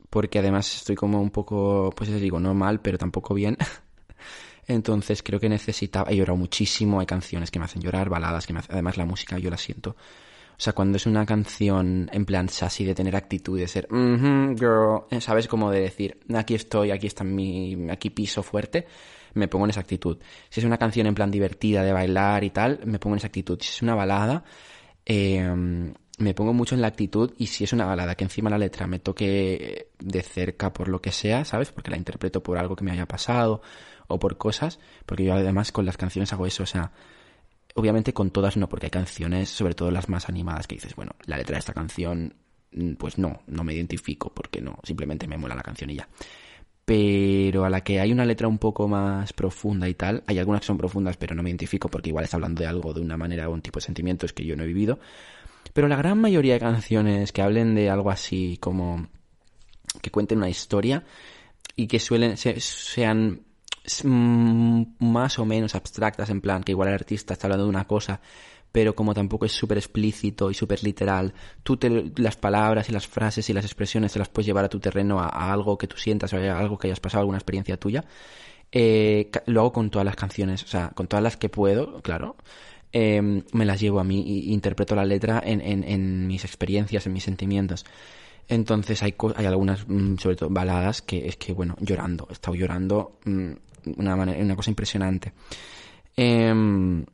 [0.09, 3.57] porque además estoy como un poco, pues les digo, no mal, pero tampoco bien.
[4.74, 8.53] Entonces creo que necesitaba, he llorado muchísimo, hay canciones que me hacen llorar, baladas que
[8.53, 9.95] me hacen, además la música yo la siento
[10.61, 15.05] o sea, cuando es una canción en plan así de tener actitud, de ser, girl,
[15.09, 15.47] eh, ¿sabes?
[15.47, 18.86] Como de decir, aquí estoy, aquí está mi, aquí piso fuerte,
[19.34, 20.19] me pongo en esa actitud.
[20.51, 23.26] Si es una canción en plan divertida de bailar y tal, me pongo en esa
[23.26, 23.57] actitud.
[23.59, 24.43] Si es una balada,
[25.03, 28.59] em, me pongo mucho en la actitud y si es una balada que encima la
[28.59, 31.72] letra me toque de cerca por lo que sea, ¿sabes?
[31.72, 33.63] Porque la interpreto por algo que me haya pasado
[34.14, 36.91] o por cosas, porque yo además con las canciones hago eso, o sea,
[37.76, 41.14] Obviamente con todas no, porque hay canciones, sobre todo las más animadas, que dices, bueno,
[41.26, 42.34] la letra de esta canción,
[42.74, 46.09] mm, pues no, no me identifico, porque no, simplemente me mola la canción y ya.
[46.84, 50.62] Pero a la que hay una letra un poco más profunda y tal, hay algunas
[50.62, 53.16] que son profundas, pero no me identifico porque igual está hablando de algo, de una
[53.18, 54.99] manera o un tipo de sentimientos que yo no he vivido.
[55.74, 59.07] Pero la gran mayoría de canciones que hablen de algo así como
[60.01, 61.05] que cuenten una historia
[61.76, 63.51] y que suelen sean Mm,
[64.05, 68.21] más o menos abstractas, en plan que igual el artista está hablando de una cosa,
[68.71, 73.07] pero como tampoco es súper explícito y súper literal, tú te, las palabras y las
[73.07, 75.97] frases y las expresiones te las puedes llevar a tu terreno, a, algo que tú
[75.97, 78.05] sientas, o a algo que hayas pasado, alguna experiencia tuya.
[78.71, 82.38] Eh, lo hago con todas las canciones, o sea, con todas las que puedo, claro.
[82.93, 87.05] Em, me las llevo a mí y interpreto la letra en, en, en mis experiencias,
[87.05, 87.86] en mis sentimientos.
[88.47, 92.55] Entonces hay, hay algunas, mm, sobre todo baladas, que es que, bueno, llorando, he estado
[92.55, 93.51] llorando mm,
[93.97, 95.34] una, manera, una cosa impresionante.
[96.15, 97.05] Em,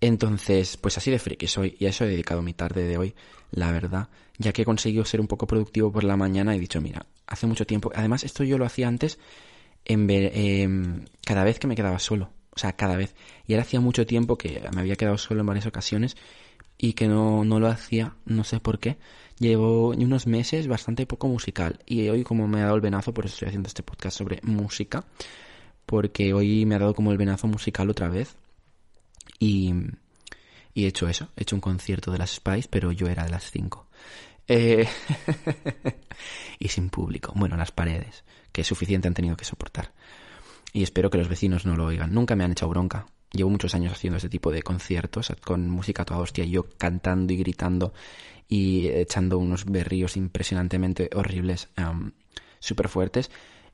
[0.00, 3.14] entonces, pues así de friki soy y a eso he dedicado mi tarde de hoy,
[3.50, 6.80] la verdad, ya que he conseguido ser un poco productivo por la mañana he dicho,
[6.80, 9.18] mira, hace mucho tiempo, además esto yo lo hacía antes
[9.84, 13.14] en ver, em, cada vez que me quedaba solo, o sea, cada vez.
[13.46, 16.16] Y ahora hacía mucho tiempo que me había quedado solo en varias ocasiones
[16.78, 18.96] y que no, no lo hacía, no sé por qué.
[19.38, 23.26] Llevo unos meses bastante poco musical y hoy como me ha dado el venazo, por
[23.26, 25.04] eso estoy haciendo este podcast sobre música,
[25.90, 28.36] porque hoy me ha dado como el venazo musical otra vez.
[29.40, 29.74] Y,
[30.72, 33.30] y he hecho eso, he hecho un concierto de las Spice, pero yo era de
[33.30, 33.88] las 5.
[34.46, 34.86] Eh,
[36.60, 38.22] y sin público, bueno, las paredes,
[38.52, 39.90] que suficiente han tenido que soportar.
[40.72, 42.14] Y espero que los vecinos no lo oigan.
[42.14, 43.06] Nunca me han echado bronca.
[43.32, 47.36] Llevo muchos años haciendo este tipo de conciertos con música toda hostia, yo cantando y
[47.36, 47.92] gritando
[48.46, 51.68] y echando unos berríos impresionantemente horribles,
[52.60, 53.28] súper fuertes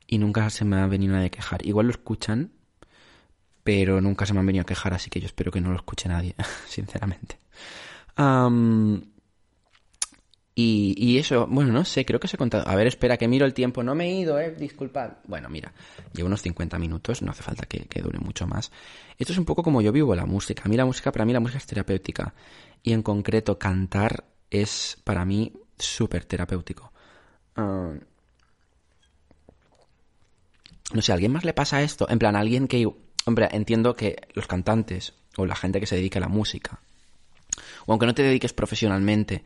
[0.07, 1.65] y nunca se me ha venido nadie a quejar.
[1.65, 2.51] Igual lo escuchan,
[3.63, 5.75] pero nunca se me han venido a quejar, así que yo espero que no lo
[5.75, 6.35] escuche nadie,
[6.67, 7.37] sinceramente.
[10.55, 12.67] y, y, eso, bueno, no sé, creo que se ha contado.
[12.67, 13.83] A ver, espera, que miro el tiempo.
[13.83, 15.17] No me he ido, eh, disculpad.
[15.25, 15.73] Bueno, mira,
[16.13, 18.71] llevo unos 50 minutos, no hace falta que, que, dure mucho más.
[19.17, 20.63] Esto es un poco como yo vivo la música.
[20.65, 22.33] A mí la música, para mí la música es terapéutica.
[22.81, 26.93] Y en concreto, cantar es para mí súper terapéutico
[30.93, 32.07] no sé, ¿a alguien más le pasa esto?
[32.09, 32.87] En plan, alguien que,
[33.25, 36.79] hombre, entiendo que los cantantes o la gente que se dedica a la música,
[37.85, 39.43] o aunque no te dediques profesionalmente,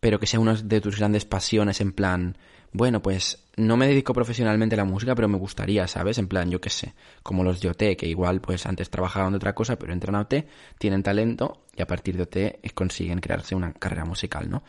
[0.00, 2.36] pero que sea una de tus grandes pasiones, en plan,
[2.72, 6.18] bueno, pues no me dedico profesionalmente a la música, pero me gustaría, ¿sabes?
[6.18, 9.36] En plan, yo qué sé, como los de OT, que igual pues antes trabajaban de
[9.36, 10.46] otra cosa, pero entran a OT,
[10.78, 14.62] tienen talento y a partir de OT consiguen crearse una carrera musical, ¿no?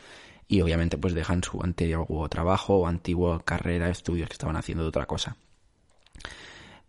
[0.48, 4.90] Y obviamente pues dejan su antiguo trabajo o antigua carrera, estudios que estaban haciendo de
[4.90, 5.38] otra cosa.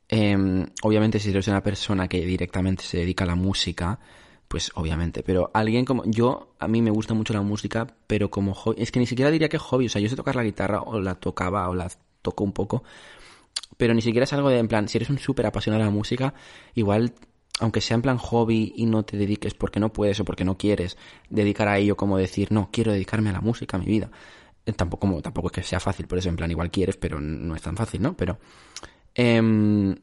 [0.09, 3.99] Em, obviamente si eres una persona que directamente se dedica a la música,
[4.49, 8.55] pues obviamente, pero alguien como yo, a mí me gusta mucho la música, pero como
[8.55, 10.83] hobby, es que ni siquiera diría que hobby, o sea, yo sé tocar la guitarra
[10.83, 11.91] o la tocaba o la
[12.23, 12.85] toco un poco,
[13.77, 15.97] pero ni siquiera es algo de en plan, si eres un súper apasionado de la
[15.97, 16.35] música,
[16.75, 17.15] igual,
[17.61, 20.57] aunque sea en plan hobby y no te dediques porque no puedes o porque no
[20.59, 20.97] quieres
[21.31, 24.11] dedicar a ello como decir, no, quiero dedicarme a la música, a mi vida.
[24.67, 27.57] Eh, tampoco, tampoco es que sea fácil, por eso en plan igual quieres, pero no
[27.57, 28.17] es tan fácil, ¿no?
[28.17, 28.39] Pero
[29.15, 29.95] Em,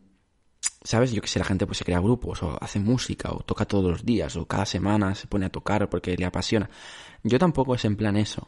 [0.84, 1.12] ¿Sabes?
[1.12, 3.92] Yo que sé, la gente pues se crea grupos o hace música o toca todos
[3.92, 6.70] los días o cada semana se pone a tocar porque le apasiona.
[7.24, 8.48] Yo tampoco es en plan eso.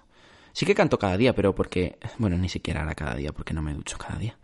[0.51, 3.61] Sí que canto cada día, pero porque, bueno, ni siquiera ahora cada día porque no
[3.61, 4.37] me ducho cada día.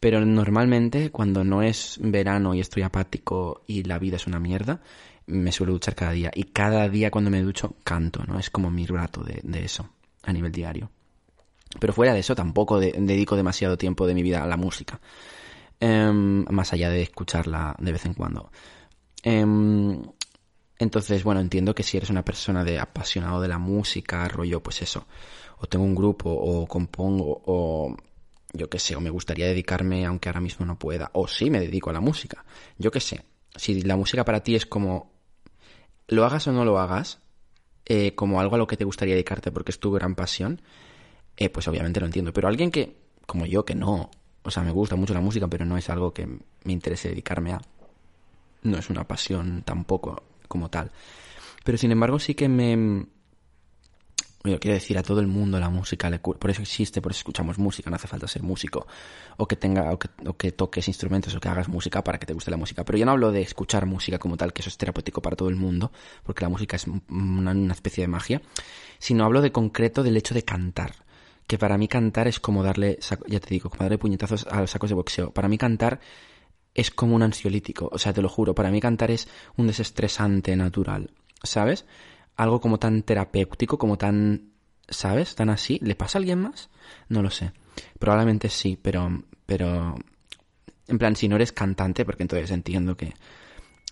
[0.00, 4.80] Pero normalmente cuando no es verano y estoy apático y la vida es una mierda,
[5.26, 6.32] me suelo duchar cada día.
[6.34, 8.38] Y cada día cuando me ducho canto, ¿no?
[8.38, 9.88] Es como mi rato de, de eso
[10.24, 10.90] a nivel diario.
[11.78, 15.00] Pero fuera de eso tampoco dedico demasiado tiempo de mi vida a la música.
[15.84, 18.50] Em, más allá de escucharla de vez en cuando.
[19.22, 20.00] Em,
[20.78, 24.82] Entonces, bueno, entiendo que si eres una persona de apasionado de la música, rollo, pues
[24.82, 25.06] eso,
[25.58, 27.96] o tengo un grupo, o compongo, o
[28.52, 31.60] yo qué sé, o me gustaría dedicarme, aunque ahora mismo no pueda, o sí me
[31.60, 32.44] dedico a la música,
[32.78, 33.24] yo qué sé.
[33.56, 35.12] Si la música para ti es como,
[36.08, 37.20] lo hagas o no lo hagas,
[37.86, 40.60] eh, como algo a lo que te gustaría dedicarte porque es tu gran pasión,
[41.36, 42.32] eh, pues obviamente lo entiendo.
[42.32, 44.10] Pero alguien que, como yo, que no,
[44.42, 47.52] o sea, me gusta mucho la música, pero no es algo que me interese dedicarme
[47.52, 47.60] a,
[48.62, 50.90] no es una pasión tampoco como tal.
[51.64, 53.06] Pero sin embargo sí que me...
[54.44, 57.58] Yo quiero decir a todo el mundo la música, por eso existe, por eso escuchamos
[57.58, 58.88] música, no hace falta ser músico,
[59.36, 62.50] o que tenga, o que, toques instrumentos, o que hagas música para que te guste
[62.50, 62.84] la música.
[62.84, 65.48] Pero yo no hablo de escuchar música como tal, que eso es terapéutico para todo
[65.48, 65.92] el mundo,
[66.24, 68.42] porque la música es una, una especie de magia,
[68.98, 70.92] sino hablo de concreto del hecho de cantar
[71.46, 74.70] que para mí cantar es como darle, ya te digo, como darle puñetazos a los
[74.70, 75.32] sacos de boxeo.
[75.32, 76.00] Para mí cantar
[76.74, 80.56] es como un ansiolítico, o sea, te lo juro, para mí cantar es un desestresante
[80.56, 81.10] natural,
[81.42, 81.84] ¿sabes?
[82.36, 84.52] Algo como tan terapéutico, como tan,
[84.88, 85.34] ¿sabes?
[85.34, 85.78] Tan así.
[85.82, 86.70] ¿Le pasa a alguien más?
[87.08, 87.52] No lo sé.
[87.98, 89.94] Probablemente sí, pero, pero,
[90.88, 93.12] en plan, si no eres cantante, porque entonces entiendo que,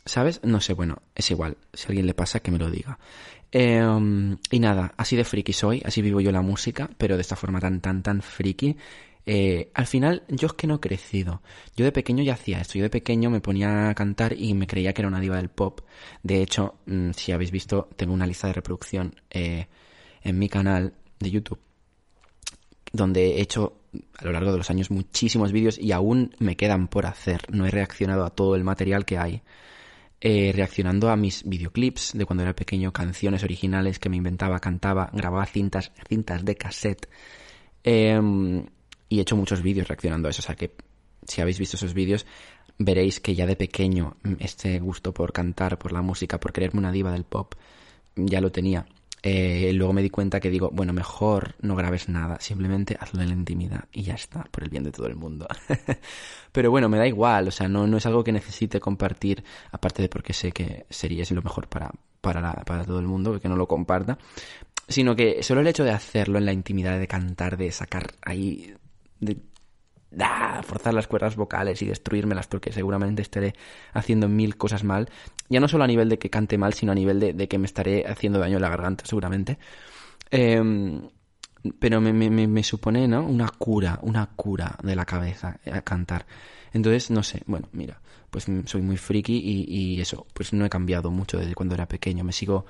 [0.05, 0.41] ¿sabes?
[0.45, 1.57] No sé, bueno, es igual.
[1.73, 2.99] Si a alguien le pasa, que me lo diga.
[3.53, 7.37] Em, y nada, así de friki soy, así vivo yo la música, pero de esta
[7.37, 8.77] forma tan, tan, tan friki
[9.27, 11.43] eh, al final, yo es que no he crecido.
[11.77, 12.79] Yo de pequeño ya hacía esto.
[12.79, 15.51] Yo de pequeño me ponía a cantar y me creía que era una diva del
[15.51, 15.83] pop.
[16.23, 19.67] De hecho, mm, si habéis visto, tengo una lista de reproducción eh,
[20.23, 21.61] en mi canal de YouTube
[22.93, 23.77] donde he hecho
[24.19, 27.43] a lo largo de los años muchísimos vídeos y aún me quedan por hacer.
[27.51, 29.43] No he reaccionado a todo el material que hay.
[30.23, 35.09] Eh, reaccionando a mis videoclips de cuando era pequeño, canciones originales que me inventaba, cantaba,
[35.15, 37.09] grababa cintas, cintas de cassette.
[37.85, 38.21] Eh,
[39.09, 40.41] y he hecho muchos vídeos reaccionando a eso.
[40.41, 40.75] O sea que
[41.27, 42.27] si habéis visto esos vídeos,
[42.79, 46.81] veréis que ya de pequeño mm, este gusto por cantar, por la música, por creerme
[46.81, 47.55] una diva del pop,
[48.17, 48.87] ya lo tenía.
[49.23, 53.29] Eh, luego me di cuenta que digo, bueno, mejor no grabes nada, simplemente hazlo en
[53.29, 55.47] la intimidad y ya está, por el bien de todo el mundo.
[56.53, 60.03] Pero bueno, me da igual, o sea, no, no es algo que necesite compartir, aparte
[60.03, 61.91] de porque sé que sería lo mejor para,
[62.21, 64.19] para, para todo el mundo, que no lo comparta,
[64.89, 68.75] sino que solo el hecho de hacerlo en la intimidad, de cantar, de sacar ahí
[69.21, 69.37] de
[70.63, 73.55] forzar las cuerdas vocales y destruírmelas porque seguramente estaré
[73.93, 75.09] haciendo mil cosas mal.
[75.49, 77.67] Ya no solo a nivel de que cante mal, sino a nivel de, que me
[77.67, 79.59] estaré haciendo daño en la garganta, seguramente.
[80.31, 81.09] Em,
[81.79, 83.25] pero me, me, me, supone, ¿no?
[83.25, 86.27] Una cura, una cura de la cabeza a cantar.
[86.73, 88.01] Entonces, no sé, bueno, mira,
[88.31, 91.87] pues soy muy friki y, y eso, pues no he cambiado mucho desde cuando era
[91.87, 92.25] pequeño.
[92.25, 92.65] Me sigo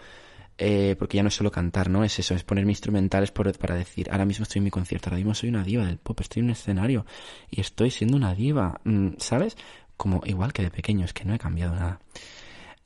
[0.58, 2.04] eh, porque ya no es solo cantar, ¿no?
[2.04, 5.16] Es eso, es ponerme instrumentales por, para decir, ahora mismo estoy en mi concierto, ahora
[5.16, 7.06] mismo soy una diva del pop, estoy en un escenario
[7.50, 9.56] y estoy siendo una diva, mm, ¿sabes?
[9.96, 12.00] Como igual que de pequeño, es que no he cambiado nada.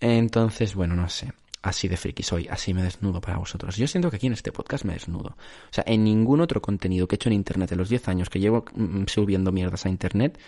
[0.01, 1.33] Entonces, bueno, no sé.
[1.65, 3.77] Así de friki soy, así me desnudo para vosotros.
[3.77, 5.31] Yo siento que aquí en este podcast me desnudo.
[5.31, 8.29] O sea, en ningún otro contenido que he hecho en Internet en los 10 años
[8.29, 10.39] que llevo mm, subiendo mierdas a Internet,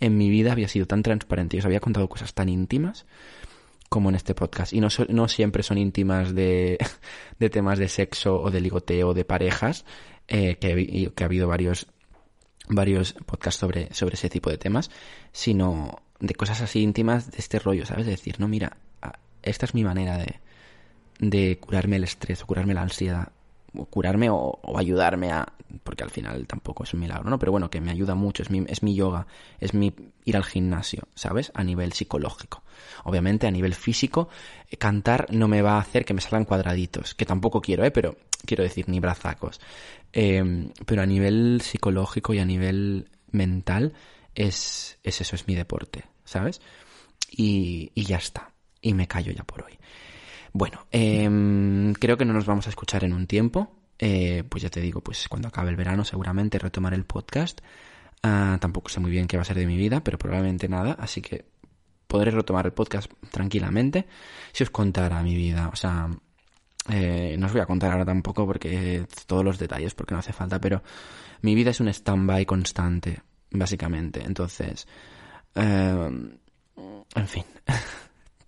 [0.00, 3.06] en mi vida había sido tan transparente y os había contado cosas tan íntimas
[3.94, 4.72] como en este podcast.
[4.72, 6.78] Y no, no siempre son íntimas de,
[7.38, 9.84] de, temas de sexo o de ligoteo de parejas,
[10.26, 11.86] eh, que, que, ha habido varios,
[12.68, 14.90] varios podcasts sobre, sobre ese tipo de temas,
[15.30, 18.06] sino de cosas así íntimas de este rollo, ¿sabes?
[18.06, 18.78] De decir, no, mira,
[19.42, 20.40] esta es mi manera de,
[21.20, 23.28] de curarme el estrés o curarme la ansiedad
[23.90, 25.52] curarme o, ayudarme a
[25.82, 28.50] porque al final tampoco es un milagro no pero bueno que me ayuda mucho es
[28.50, 29.26] mi es mi yoga
[29.58, 29.92] es mi
[30.24, 32.62] ir al gimnasio sabes a nivel psicológico.
[33.04, 34.28] Obviamente a nivel físico
[34.70, 37.90] eh, cantar no me va a hacer que me salgan cuadraditos que tampoco quiero eh
[37.90, 38.16] pero
[38.46, 39.60] quiero decir ni brazacos.
[40.12, 43.94] Em, pero a nivel psicológico y a nivel mental
[44.34, 46.60] es es eso es mi deporte sabes
[47.30, 48.50] y, y ya está.
[48.80, 49.78] Y me callo ya por hoy
[50.54, 53.72] bueno, eh, creo que no nos vamos a escuchar en un tiempo.
[53.98, 57.60] Eh, pues ya te digo, pues cuando acabe el verano seguramente retomaré el podcast.
[58.22, 60.92] Ah, tampoco sé muy bien qué va a ser de mi vida, pero probablemente nada,
[60.92, 61.44] así que
[62.06, 64.06] podré retomar el podcast tranquilamente
[64.52, 65.70] si os contara mi vida.
[65.72, 66.08] O sea,
[66.88, 70.32] eh, no os voy a contar ahora tampoco porque todos los detalles, porque no hace
[70.32, 70.84] falta, pero
[71.42, 74.22] mi vida es un stand-by constante, básicamente.
[74.24, 74.86] Entonces,
[75.56, 76.30] eh,
[77.16, 77.44] en fin.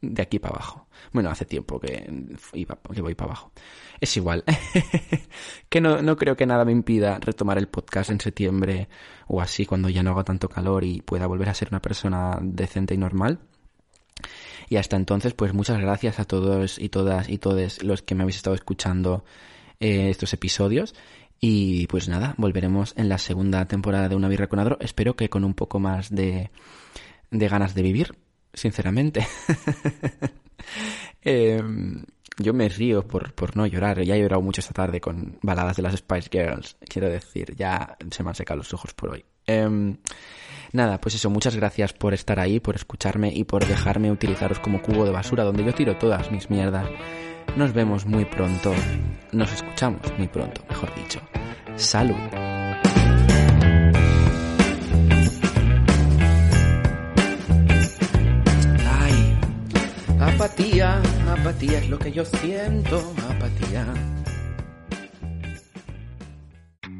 [0.00, 0.86] de aquí para abajo.
[1.12, 2.10] Bueno, hace tiempo que,
[2.52, 3.52] iba, que voy para abajo.
[4.00, 4.44] Es igual.
[5.68, 8.88] que no, no creo que nada me impida retomar el podcast en septiembre
[9.26, 12.38] o así, cuando ya no haga tanto calor y pueda volver a ser una persona
[12.42, 13.40] decente y normal.
[14.68, 18.22] Y hasta entonces, pues muchas gracias a todos y todas y todos los que me
[18.22, 19.24] habéis estado escuchando
[19.80, 20.94] eh, estos episodios.
[21.38, 24.78] Y pues nada, volveremos en la segunda temporada de Una Birra con Adro.
[24.80, 26.50] Espero que con un poco más de,
[27.30, 28.14] de ganas de vivir
[28.56, 29.26] sinceramente.
[31.28, 32.04] Em,
[32.38, 34.02] yo me río por, por no llorar.
[34.02, 36.76] Ya he llorado mucho esta tarde con baladas de las Spice Girls.
[36.88, 39.24] Quiero decir, ya se me han secado los ojos por hoy.
[39.46, 39.96] Em,
[40.72, 44.82] nada, pues eso, muchas gracias por estar ahí, por escucharme y por dejarme utilizaros como
[44.82, 46.88] cubo de basura donde yo tiro todas mis mierdas.
[47.56, 48.72] Nos vemos muy pronto.
[49.32, 51.20] Nos escuchamos muy pronto, mejor dicho.
[51.76, 52.65] Salud.
[60.20, 63.86] Apatía, apatía es lo que yo siento, apatía.